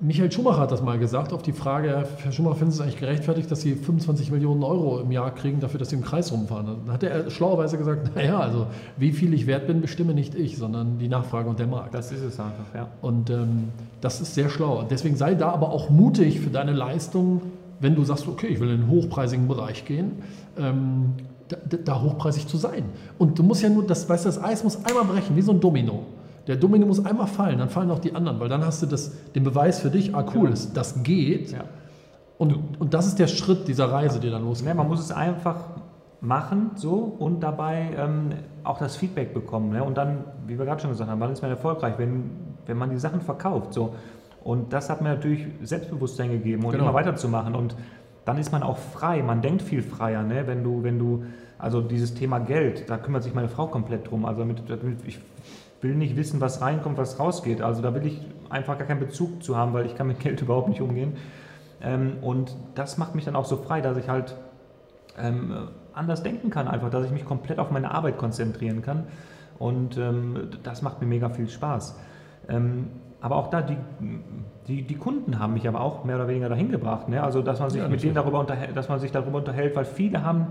Michael 0.00 0.30
Schumacher 0.30 0.60
hat 0.60 0.70
das 0.70 0.80
mal 0.80 0.96
gesagt 0.96 1.32
auf 1.32 1.42
die 1.42 1.52
Frage, 1.52 2.06
Herr 2.22 2.30
Schumacher, 2.30 2.56
finden 2.56 2.70
Sie 2.70 2.78
es 2.78 2.82
eigentlich 2.82 3.00
gerechtfertigt, 3.00 3.50
dass 3.50 3.62
Sie 3.62 3.74
25 3.74 4.30
Millionen 4.30 4.62
Euro 4.62 5.00
im 5.00 5.10
Jahr 5.10 5.34
kriegen 5.34 5.58
dafür, 5.58 5.78
dass 5.78 5.90
Sie 5.90 5.96
im 5.96 6.04
Kreis 6.04 6.30
rumfahren? 6.30 6.66
Dann 6.66 6.94
hat 6.94 7.02
er 7.02 7.28
schlauerweise 7.30 7.78
gesagt, 7.78 8.10
naja, 8.14 8.38
also 8.38 8.68
wie 8.96 9.10
viel 9.10 9.34
ich 9.34 9.48
wert 9.48 9.66
bin, 9.66 9.80
bestimme 9.80 10.14
nicht 10.14 10.36
ich, 10.36 10.56
sondern 10.56 10.98
die 10.98 11.08
Nachfrage 11.08 11.48
und 11.48 11.58
der 11.58 11.66
Markt. 11.66 11.94
Das 11.94 12.12
ist 12.12 12.22
es 12.22 12.38
einfach, 12.38 12.72
ja. 12.74 12.88
Und 13.02 13.30
ähm, 13.30 13.70
das 14.00 14.20
ist 14.20 14.34
sehr 14.34 14.48
schlau. 14.50 14.84
Deswegen 14.88 15.16
sei 15.16 15.34
da 15.34 15.50
aber 15.50 15.70
auch 15.70 15.90
mutig 15.90 16.38
für 16.38 16.50
deine 16.50 16.72
Leistung, 16.72 17.42
wenn 17.80 17.96
du 17.96 18.04
sagst, 18.04 18.28
okay, 18.28 18.46
ich 18.46 18.60
will 18.60 18.70
in 18.70 18.82
den 18.82 18.90
hochpreisigen 18.90 19.48
Bereich 19.48 19.84
gehen, 19.84 20.12
ähm, 20.56 21.14
da, 21.48 21.56
da 21.76 22.00
hochpreisig 22.00 22.46
zu 22.46 22.56
sein. 22.56 22.84
Und 23.18 23.38
du 23.38 23.42
musst 23.42 23.62
ja 23.62 23.68
nur, 23.68 23.84
das, 23.84 24.08
weißt 24.08 24.26
du, 24.26 24.28
das 24.28 24.42
Eis 24.42 24.62
muss 24.62 24.76
einmal 24.84 25.04
brechen, 25.04 25.34
wie 25.34 25.42
so 25.42 25.50
ein 25.50 25.60
Domino. 25.60 26.04
Der 26.48 26.56
Domino 26.56 26.86
muss 26.86 27.04
einmal 27.04 27.26
fallen, 27.26 27.58
dann 27.58 27.68
fallen 27.68 27.90
auch 27.90 27.98
die 27.98 28.14
anderen, 28.14 28.40
weil 28.40 28.48
dann 28.48 28.64
hast 28.64 28.82
du 28.82 28.86
das, 28.86 29.12
den 29.32 29.44
Beweis 29.44 29.80
für 29.80 29.90
dich, 29.90 30.14
ah 30.14 30.24
cool, 30.34 30.50
das, 30.50 30.72
das 30.72 31.02
geht. 31.02 31.52
Ja. 31.52 31.64
Und, 32.38 32.80
und 32.80 32.94
das 32.94 33.06
ist 33.06 33.18
der 33.18 33.26
Schritt 33.26 33.68
dieser 33.68 33.92
Reise, 33.92 34.18
die 34.18 34.30
dann 34.30 34.42
losgeht. 34.42 34.68
Ja, 34.68 34.74
man 34.74 34.88
muss 34.88 35.00
es 35.00 35.12
einfach 35.12 35.56
machen 36.20 36.72
so 36.74 36.94
und 37.18 37.40
dabei 37.40 37.90
ähm, 37.96 38.30
auch 38.64 38.78
das 38.78 38.96
Feedback 38.96 39.34
bekommen. 39.34 39.70
Ne? 39.70 39.84
Und 39.84 39.96
dann, 39.96 40.24
wie 40.46 40.58
wir 40.58 40.64
gerade 40.64 40.80
schon 40.80 40.90
gesagt 40.90 41.10
haben, 41.10 41.20
wann 41.20 41.32
ist 41.32 41.42
man 41.42 41.50
erfolgreich, 41.50 41.94
wenn, 41.98 42.30
wenn 42.66 42.76
man 42.76 42.90
die 42.90 42.98
Sachen 42.98 43.20
verkauft. 43.20 43.74
So. 43.74 43.94
Und 44.42 44.72
das 44.72 44.88
hat 44.90 45.02
mir 45.02 45.10
natürlich 45.10 45.46
Selbstbewusstsein 45.62 46.30
gegeben 46.30 46.64
und 46.64 46.72
genau. 46.72 46.84
immer 46.84 46.94
weiterzumachen. 46.94 47.54
Und 47.54 47.76
dann 48.24 48.38
ist 48.38 48.52
man 48.52 48.62
auch 48.62 48.78
frei, 48.78 49.22
man 49.22 49.42
denkt 49.42 49.62
viel 49.62 49.82
freier, 49.82 50.22
ne? 50.22 50.46
wenn 50.46 50.64
du, 50.64 50.82
wenn 50.82 50.98
du, 50.98 51.24
also 51.58 51.80
dieses 51.80 52.14
Thema 52.14 52.38
Geld, 52.38 52.88
da 52.88 52.98
kümmert 52.98 53.22
sich 53.22 53.34
meine 53.34 53.48
Frau 53.48 53.66
komplett 53.66 54.10
drum. 54.10 54.24
Also 54.24 54.40
damit, 54.40 54.62
ich 55.06 55.18
will 55.80 55.94
nicht 55.94 56.16
wissen, 56.16 56.40
was 56.40 56.60
reinkommt, 56.60 56.98
was 56.98 57.18
rausgeht. 57.18 57.62
Also 57.62 57.82
da 57.82 57.94
will 57.94 58.06
ich 58.06 58.20
einfach 58.50 58.78
gar 58.78 58.86
keinen 58.86 59.00
Bezug 59.00 59.42
zu 59.42 59.56
haben, 59.56 59.72
weil 59.72 59.86
ich 59.86 59.94
kann 59.94 60.06
mit 60.06 60.20
Geld 60.20 60.40
überhaupt 60.42 60.68
nicht 60.68 60.80
umgehen. 60.80 61.16
Ähm, 61.80 62.18
und 62.22 62.56
das 62.74 62.98
macht 62.98 63.14
mich 63.14 63.24
dann 63.24 63.36
auch 63.36 63.44
so 63.44 63.56
frei, 63.56 63.80
dass 63.80 63.96
ich 63.96 64.08
halt 64.08 64.34
ähm, 65.18 65.68
anders 65.92 66.22
denken 66.22 66.50
kann, 66.50 66.68
einfach, 66.68 66.90
dass 66.90 67.04
ich 67.04 67.12
mich 67.12 67.24
komplett 67.24 67.58
auf 67.58 67.70
meine 67.70 67.90
Arbeit 67.92 68.18
konzentrieren 68.18 68.82
kann. 68.82 69.06
Und 69.58 69.96
ähm, 69.96 70.50
das 70.62 70.82
macht 70.82 71.00
mir 71.00 71.06
mega 71.06 71.28
viel 71.30 71.48
Spaß. 71.48 71.98
Ähm, 72.48 72.88
aber 73.20 73.36
auch 73.36 73.50
da, 73.50 73.62
die, 73.62 73.76
die, 74.68 74.82
die, 74.82 74.94
Kunden 74.94 75.40
haben 75.40 75.54
mich 75.54 75.66
aber 75.66 75.80
auch 75.80 76.04
mehr 76.04 76.16
oder 76.16 76.28
weniger 76.28 76.48
dahin 76.48 76.70
gebracht. 76.70 77.08
Ne? 77.08 77.20
Also, 77.20 77.42
dass 77.42 77.58
man 77.58 77.68
sich 77.70 77.82
ja, 77.82 77.88
mit 77.88 78.02
denen 78.02 78.14
darüber 78.14 78.38
unterhält, 78.38 78.76
dass 78.76 78.88
man 78.88 79.00
sich 79.00 79.10
darüber 79.10 79.38
unterhält, 79.38 79.74
weil 79.74 79.84
viele 79.84 80.22
haben 80.22 80.46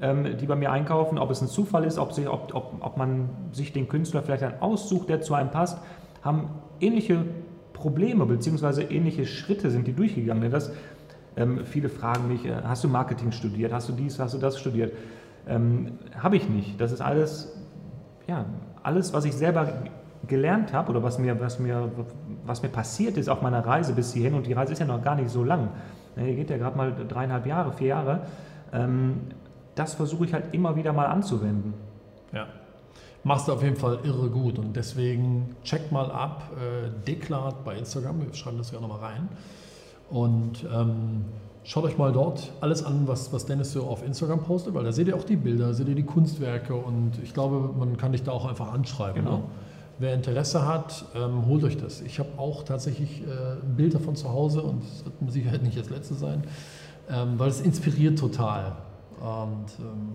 ähm, 0.00 0.36
die 0.38 0.46
bei 0.46 0.56
mir 0.56 0.70
einkaufen, 0.72 1.18
ob 1.18 1.30
es 1.30 1.40
ein 1.40 1.48
Zufall 1.48 1.84
ist, 1.84 1.98
ob, 1.98 2.12
sich, 2.12 2.28
ob, 2.28 2.54
ob, 2.54 2.74
ob 2.80 2.96
man 2.96 3.30
sich 3.52 3.72
den 3.72 3.88
Künstler 3.88 4.22
vielleicht 4.22 4.42
dann 4.42 4.60
aussucht, 4.60 5.08
der 5.08 5.20
zu 5.20 5.34
einem 5.34 5.50
passt, 5.50 5.78
haben 6.22 6.50
ähnliche 6.80 7.24
Probleme 7.72 8.26
bzw. 8.26 8.82
ähnliche 8.84 9.26
Schritte 9.26 9.70
sind 9.70 9.86
die 9.86 9.92
durchgegangen. 9.92 10.50
Das, 10.50 10.72
ähm, 11.36 11.64
viele 11.64 11.88
fragen 11.88 12.28
mich, 12.28 12.44
äh, 12.44 12.54
hast 12.64 12.84
du 12.84 12.88
Marketing 12.88 13.32
studiert, 13.32 13.72
hast 13.72 13.88
du 13.88 13.92
dies, 13.92 14.18
hast 14.18 14.34
du 14.34 14.38
das 14.38 14.58
studiert? 14.58 14.92
Ähm, 15.46 15.98
habe 16.18 16.36
ich 16.36 16.48
nicht. 16.48 16.80
Das 16.80 16.92
ist 16.92 17.00
alles, 17.00 17.54
ja, 18.26 18.46
alles, 18.82 19.12
was 19.12 19.24
ich 19.24 19.34
selber 19.34 19.72
gelernt 20.26 20.72
habe 20.72 20.90
oder 20.90 21.02
was 21.02 21.18
mir, 21.18 21.38
was, 21.40 21.58
mir, 21.58 21.90
was 22.44 22.62
mir 22.62 22.68
passiert 22.68 23.16
ist 23.16 23.28
auf 23.28 23.42
meiner 23.42 23.64
Reise 23.64 23.92
bis 23.92 24.12
hierhin, 24.12 24.34
und 24.34 24.46
die 24.46 24.54
Reise 24.54 24.72
ist 24.72 24.78
ja 24.78 24.86
noch 24.86 25.02
gar 25.02 25.14
nicht 25.14 25.30
so 25.30 25.44
lang, 25.44 25.68
ne, 26.16 26.24
hier 26.24 26.34
geht 26.34 26.50
ja 26.50 26.56
gerade 26.56 26.76
mal 26.76 26.92
dreieinhalb 27.06 27.46
Jahre, 27.46 27.72
vier 27.72 27.88
Jahre, 27.88 28.20
ähm, 28.72 29.20
das 29.76 29.94
versuche 29.94 30.24
ich 30.24 30.32
halt 30.32 30.52
immer 30.52 30.74
wieder 30.74 30.92
mal 30.92 31.06
anzuwenden. 31.06 31.74
Ja. 32.32 32.46
Machst 33.22 33.46
du 33.46 33.52
auf 33.52 33.62
jeden 33.62 33.76
Fall 33.76 34.00
irre 34.04 34.30
gut 34.30 34.58
und 34.58 34.74
deswegen 34.74 35.54
check 35.62 35.92
mal 35.92 36.10
ab, 36.10 36.50
äh, 36.56 36.90
Deklat 37.06 37.64
bei 37.64 37.76
Instagram, 37.76 38.20
wir 38.26 38.34
schreiben 38.34 38.58
das 38.58 38.70
ja 38.72 38.80
nochmal 38.80 39.00
rein. 39.00 39.28
Und 40.10 40.64
ähm, 40.72 41.24
schaut 41.64 41.84
euch 41.84 41.98
mal 41.98 42.12
dort 42.12 42.52
alles 42.60 42.84
an, 42.84 43.06
was, 43.06 43.32
was 43.32 43.44
Dennis 43.44 43.72
so 43.72 43.82
auf 43.82 44.04
Instagram 44.04 44.44
postet, 44.44 44.74
weil 44.74 44.84
da 44.84 44.92
seht 44.92 45.08
ihr 45.08 45.16
auch 45.16 45.24
die 45.24 45.36
Bilder, 45.36 45.74
seht 45.74 45.88
ihr 45.88 45.94
die 45.94 46.04
Kunstwerke 46.04 46.74
und 46.74 47.18
ich 47.22 47.34
glaube, 47.34 47.70
man 47.76 47.96
kann 47.96 48.12
dich 48.12 48.22
da 48.22 48.32
auch 48.32 48.46
einfach 48.46 48.72
anschreiben. 48.72 49.24
Genau. 49.24 49.38
Ne? 49.38 49.44
Wer 49.98 50.14
Interesse 50.14 50.66
hat, 50.66 51.06
ähm, 51.14 51.46
holt 51.46 51.64
euch 51.64 51.78
das. 51.78 52.02
Ich 52.02 52.18
habe 52.18 52.28
auch 52.36 52.62
tatsächlich 52.62 53.22
äh, 53.22 53.64
ein 53.64 53.76
Bild 53.76 53.94
davon 53.94 54.14
zu 54.14 54.30
Hause 54.30 54.62
und 54.62 54.84
es 54.84 55.04
wird 55.04 55.20
mit 55.20 55.32
Sicherheit 55.32 55.62
nicht 55.62 55.78
das 55.78 55.90
letzte 55.90 56.14
sein, 56.14 56.44
ähm, 57.10 57.38
weil 57.38 57.48
es 57.48 57.60
inspiriert 57.60 58.18
total. 58.18 58.76
Und 59.20 59.66
ähm, 59.80 60.14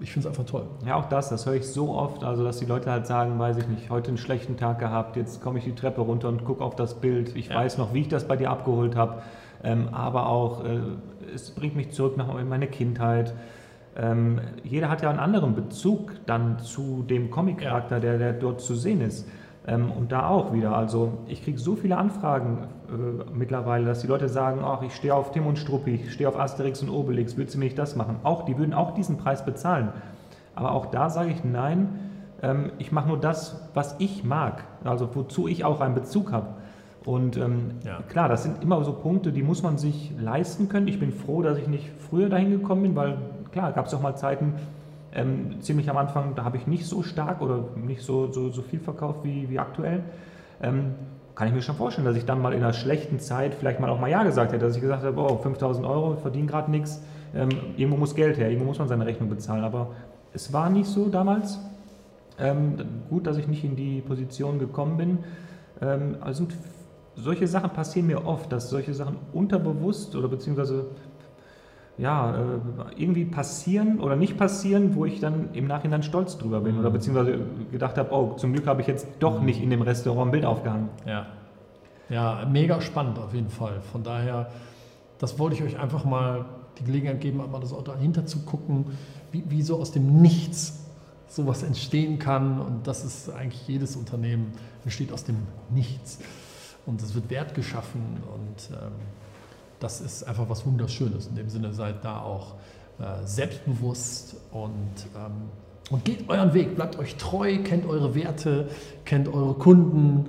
ich 0.00 0.12
finde 0.12 0.28
es 0.28 0.38
einfach 0.38 0.50
toll. 0.50 0.66
Ja, 0.86 0.96
auch 0.96 1.06
das, 1.06 1.28
das 1.28 1.46
höre 1.46 1.54
ich 1.54 1.66
so 1.66 1.94
oft, 1.94 2.24
also 2.24 2.42
dass 2.42 2.58
die 2.58 2.64
Leute 2.64 2.90
halt 2.90 3.06
sagen, 3.06 3.38
weiß 3.38 3.58
ich 3.58 3.68
nicht, 3.68 3.90
heute 3.90 4.08
einen 4.08 4.18
schlechten 4.18 4.56
Tag 4.56 4.78
gehabt, 4.78 5.16
jetzt 5.16 5.42
komme 5.42 5.58
ich 5.58 5.64
die 5.64 5.74
Treppe 5.74 6.00
runter 6.00 6.28
und 6.28 6.44
gucke 6.44 6.64
auf 6.64 6.74
das 6.74 6.94
Bild. 6.94 7.36
Ich 7.36 7.48
ja. 7.48 7.56
weiß 7.56 7.78
noch, 7.78 7.92
wie 7.92 8.00
ich 8.00 8.08
das 8.08 8.26
bei 8.26 8.36
dir 8.36 8.50
abgeholt 8.50 8.96
habe, 8.96 9.22
ähm, 9.62 9.88
aber 9.92 10.26
auch, 10.26 10.64
äh, 10.64 10.80
es 11.34 11.50
bringt 11.50 11.76
mich 11.76 11.90
zurück 11.90 12.16
nach 12.16 12.32
meine 12.42 12.66
Kindheit. 12.66 13.34
Ähm, 13.96 14.40
jeder 14.64 14.88
hat 14.88 15.02
ja 15.02 15.10
einen 15.10 15.18
anderen 15.18 15.54
Bezug 15.54 16.14
dann 16.26 16.58
zu 16.60 17.04
dem 17.08 17.30
Comic-Charakter, 17.30 17.96
ja. 17.96 18.00
der, 18.00 18.18
der 18.18 18.32
dort 18.32 18.60
zu 18.60 18.74
sehen 18.74 19.02
ist. 19.02 19.28
Ähm, 19.66 19.90
und 19.90 20.12
da 20.12 20.28
auch 20.28 20.52
wieder, 20.54 20.74
also 20.74 21.18
ich 21.26 21.44
kriege 21.44 21.58
so 21.58 21.76
viele 21.76 21.98
Anfragen 21.98 22.68
mittlerweile, 23.32 23.86
dass 23.86 24.00
die 24.00 24.06
Leute 24.06 24.28
sagen, 24.28 24.60
ach, 24.64 24.82
ich 24.82 24.94
stehe 24.94 25.14
auf 25.14 25.32
Tim 25.32 25.46
und 25.46 25.58
Struppi, 25.58 25.94
ich 25.94 26.12
stehe 26.12 26.28
auf 26.28 26.38
Asterix 26.38 26.82
und 26.82 26.90
Obelix, 26.90 27.36
willst 27.36 27.54
du 27.54 27.58
mir 27.58 27.66
nicht 27.66 27.78
das 27.78 27.96
machen? 27.96 28.16
Auch, 28.22 28.44
die 28.44 28.58
würden 28.58 28.74
auch 28.74 28.94
diesen 28.94 29.16
Preis 29.16 29.44
bezahlen. 29.44 29.90
Aber 30.54 30.72
auch 30.72 30.86
da 30.86 31.10
sage 31.10 31.30
ich 31.30 31.44
nein, 31.44 32.10
ähm, 32.42 32.72
ich 32.78 32.92
mache 32.92 33.08
nur 33.08 33.18
das, 33.18 33.68
was 33.74 33.96
ich 33.98 34.24
mag, 34.24 34.64
also 34.84 35.08
wozu 35.14 35.48
ich 35.48 35.64
auch 35.64 35.80
einen 35.80 35.94
Bezug 35.94 36.32
habe. 36.32 36.48
Und 37.04 37.36
ähm, 37.36 37.72
ja. 37.84 38.00
klar, 38.08 38.28
das 38.28 38.42
sind 38.42 38.62
immer 38.62 38.82
so 38.84 38.92
Punkte, 38.92 39.32
die 39.32 39.42
muss 39.42 39.62
man 39.62 39.78
sich 39.78 40.12
leisten 40.18 40.68
können. 40.68 40.86
Ich 40.86 41.00
bin 41.00 41.12
froh, 41.12 41.42
dass 41.42 41.56
ich 41.56 41.66
nicht 41.66 41.88
früher 42.08 42.28
dahin 42.28 42.50
gekommen 42.50 42.82
bin, 42.82 42.96
weil 42.96 43.16
klar, 43.52 43.72
gab 43.72 43.86
es 43.86 43.94
auch 43.94 44.02
mal 44.02 44.16
Zeiten, 44.16 44.54
ähm, 45.14 45.60
ziemlich 45.60 45.88
am 45.90 45.96
Anfang, 45.96 46.34
da 46.34 46.44
habe 46.44 46.56
ich 46.56 46.66
nicht 46.66 46.86
so 46.86 47.02
stark 47.02 47.40
oder 47.40 47.64
nicht 47.74 48.02
so, 48.02 48.30
so, 48.30 48.50
so 48.50 48.62
viel 48.62 48.80
verkauft 48.80 49.20
wie, 49.24 49.48
wie 49.48 49.58
aktuell. 49.58 50.02
Kann 51.40 51.48
ich 51.48 51.54
mir 51.54 51.62
schon 51.62 51.76
vorstellen, 51.76 52.04
dass 52.04 52.18
ich 52.18 52.26
dann 52.26 52.42
mal 52.42 52.52
in 52.52 52.62
einer 52.62 52.74
schlechten 52.74 53.18
Zeit 53.18 53.54
vielleicht 53.54 53.80
mal 53.80 53.88
auch 53.88 53.98
mal 53.98 54.10
Ja 54.10 54.24
gesagt 54.24 54.52
hätte, 54.52 54.66
dass 54.66 54.76
ich 54.76 54.82
gesagt 54.82 55.02
habe, 55.04 55.18
oh, 55.18 55.38
5000 55.38 55.86
Euro, 55.86 56.12
ich 56.12 56.20
verdiene 56.20 56.44
gerade 56.44 56.70
nichts, 56.70 57.02
ähm, 57.34 57.48
irgendwo 57.78 57.96
muss 57.96 58.14
Geld 58.14 58.36
her, 58.36 58.50
irgendwo 58.50 58.66
muss 58.66 58.78
man 58.78 58.88
seine 58.88 59.06
Rechnung 59.06 59.30
bezahlen. 59.30 59.64
Aber 59.64 59.92
es 60.34 60.52
war 60.52 60.68
nicht 60.68 60.84
so 60.84 61.08
damals. 61.08 61.58
Ähm, 62.38 62.74
gut, 63.08 63.26
dass 63.26 63.38
ich 63.38 63.48
nicht 63.48 63.64
in 63.64 63.74
die 63.74 64.02
Position 64.02 64.58
gekommen 64.58 64.98
bin. 64.98 65.18
Ähm, 65.80 66.16
also 66.20 66.46
solche 67.14 67.46
Sachen 67.46 67.70
passieren 67.70 68.08
mir 68.08 68.26
oft, 68.26 68.52
dass 68.52 68.68
solche 68.68 68.92
Sachen 68.92 69.16
unterbewusst 69.32 70.14
oder 70.16 70.28
beziehungsweise 70.28 70.88
ja, 72.00 72.34
äh, 72.34 72.42
irgendwie 72.96 73.26
passieren 73.26 74.00
oder 74.00 74.16
nicht 74.16 74.38
passieren, 74.38 74.94
wo 74.94 75.04
ich 75.04 75.20
dann 75.20 75.50
im 75.52 75.66
Nachhinein 75.66 76.02
stolz 76.02 76.38
drüber 76.38 76.60
bin 76.60 76.74
mhm. 76.74 76.80
oder 76.80 76.90
beziehungsweise 76.90 77.38
gedacht 77.70 77.98
habe, 77.98 78.12
oh, 78.12 78.34
zum 78.36 78.52
Glück 78.52 78.66
habe 78.66 78.80
ich 78.80 78.86
jetzt 78.86 79.06
doch 79.18 79.38
mhm. 79.38 79.46
nicht 79.46 79.62
in 79.62 79.70
dem 79.70 79.82
Restaurant 79.82 80.28
ein 80.28 80.30
Bild 80.30 80.44
aufgehangen. 80.44 80.88
Ja. 81.06 81.26
Ja, 82.08 82.46
mega 82.50 82.80
spannend 82.80 83.18
auf 83.18 83.34
jeden 83.34 83.50
Fall. 83.50 83.80
Von 83.92 84.02
daher, 84.02 84.50
das 85.18 85.38
wollte 85.38 85.56
ich 85.56 85.62
euch 85.62 85.78
einfach 85.78 86.04
mal 86.04 86.46
die 86.78 86.84
Gelegenheit 86.84 87.20
geben, 87.20 87.40
einmal 87.40 87.60
das 87.60 87.72
Auto 87.72 87.92
dahinter 87.92 88.26
zu 88.26 88.40
gucken, 88.40 88.86
wie, 89.30 89.44
wie 89.48 89.62
so 89.62 89.78
aus 89.78 89.92
dem 89.92 90.20
Nichts 90.20 90.86
sowas 91.28 91.62
entstehen 91.62 92.18
kann. 92.18 92.60
Und 92.60 92.86
das 92.86 93.04
ist 93.04 93.30
eigentlich 93.30 93.68
jedes 93.68 93.94
Unternehmen 93.94 94.52
entsteht 94.82 95.12
aus 95.12 95.24
dem 95.24 95.36
Nichts. 95.68 96.18
Und 96.86 97.00
es 97.02 97.14
wird 97.14 97.30
Wert 97.30 97.54
geschaffen 97.54 98.00
und 98.34 98.76
ähm, 98.76 98.92
das 99.80 100.00
ist 100.00 100.24
einfach 100.24 100.48
was 100.48 100.64
Wunderschönes. 100.64 101.26
In 101.26 101.34
dem 101.34 101.48
Sinne 101.48 101.72
seid 101.72 102.04
da 102.04 102.20
auch 102.20 102.54
äh, 102.98 103.26
selbstbewusst 103.26 104.36
und, 104.52 104.72
ähm, 105.16 105.48
und 105.90 106.04
geht 106.04 106.28
euren 106.28 106.54
Weg, 106.54 106.76
bleibt 106.76 106.98
euch 106.98 107.16
treu, 107.16 107.58
kennt 107.64 107.86
eure 107.86 108.14
Werte, 108.14 108.68
kennt 109.04 109.26
eure 109.26 109.54
Kunden 109.54 110.26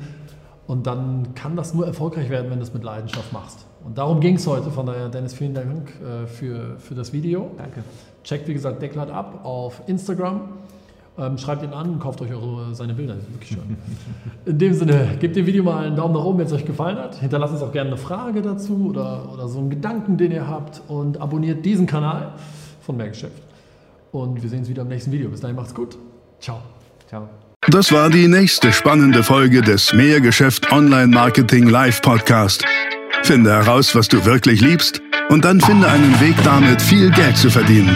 und 0.68 0.88
dann 0.88 1.36
kann 1.36 1.56
das 1.56 1.74
nur 1.74 1.86
erfolgreich 1.86 2.30
werden, 2.30 2.50
wenn 2.50 2.60
du 2.60 2.64
es 2.64 2.74
mit 2.74 2.84
Leidenschaft 2.84 3.34
machst. 3.34 3.66
Und 3.84 3.98
darum 3.98 4.20
ging 4.20 4.36
es 4.36 4.48
heute. 4.48 4.72
Von 4.72 4.86
daher, 4.86 5.10
Dennis, 5.10 5.34
vielen 5.34 5.54
Dank 5.54 5.92
äh, 6.02 6.28
für, 6.28 6.78
für 6.78 6.96
das 6.96 7.12
Video. 7.12 7.52
Danke. 7.58 7.84
Checkt, 8.24 8.48
wie 8.48 8.54
gesagt, 8.54 8.82
Deklat 8.82 9.10
ab 9.10 9.44
auf 9.44 9.82
Instagram. 9.88 10.42
Ähm, 11.18 11.38
schreibt 11.38 11.62
ihn 11.62 11.74
an 11.74 11.90
und 11.90 12.00
kauft 12.00 12.22
euch 12.22 12.32
eure, 12.32 12.74
seine 12.74 12.94
Bilder. 12.94 13.16
Das 13.16 13.24
ist 13.24 13.34
wirklich 13.34 13.50
schön. 13.50 13.78
In 14.46 14.58
dem 14.58 14.74
Sinne, 14.74 15.18
gebt 15.20 15.36
dem 15.36 15.46
Video 15.46 15.64
mal 15.64 15.86
einen 15.86 15.96
Daumen 15.96 16.14
nach 16.14 16.24
oben, 16.24 16.40
wenn 16.40 16.46
es 16.46 16.54
euch 16.54 16.66
gefallen 16.66 16.98
hat. 16.98 17.16
Hinterlasst 17.16 17.54
uns 17.54 17.62
auch 17.62 17.72
gerne 17.74 17.90
eine 17.90 17.98
Frage 17.98 18.42
dazu 18.42 18.88
oder, 18.90 19.32
oder 19.32 19.48
so 19.50 19.60
einen 19.60 19.70
Gedanken, 19.70 20.18
den 20.18 20.32
ihr 20.32 20.48
habt. 20.48 20.82
Und 20.88 21.20
abonniert 21.20 21.66
diesen 21.66 21.86
Kanal 21.86 22.34
von 22.82 22.96
Mehrgeschäft. 22.96 23.44
Und 24.12 24.42
wir 24.42 24.50
sehen 24.50 24.60
uns 24.60 24.70
wieder 24.70 24.84
im 24.84 24.88
nächsten 24.88 25.12
Video. 25.12 25.30
Bis 25.30 25.42
dahin, 25.42 25.56
macht's 25.56 25.76
gut. 25.76 25.98
Ciao. 26.40 26.60
Ciao. 27.08 27.28
Das 27.70 27.92
war 27.92 28.10
die 28.10 28.28
nächste 28.28 28.74
spannende 28.74 29.22
Folge 29.22 29.62
des 29.62 29.94
Mehrgeschäft 29.94 30.72
Online 30.72 31.08
Marketing 31.08 31.68
Live 31.68 32.02
Podcast. 32.02 32.66
Finde 33.24 33.52
heraus, 33.52 33.94
was 33.94 34.08
du 34.08 34.26
wirklich 34.26 34.62
liebst 34.62 35.02
und 35.30 35.46
dann 35.46 35.62
finde 35.62 35.88
einen 35.88 36.20
Weg 36.20 36.36
damit, 36.44 36.82
viel 36.82 37.12
Geld 37.12 37.38
zu 37.38 37.52
verdienen. 37.52 37.96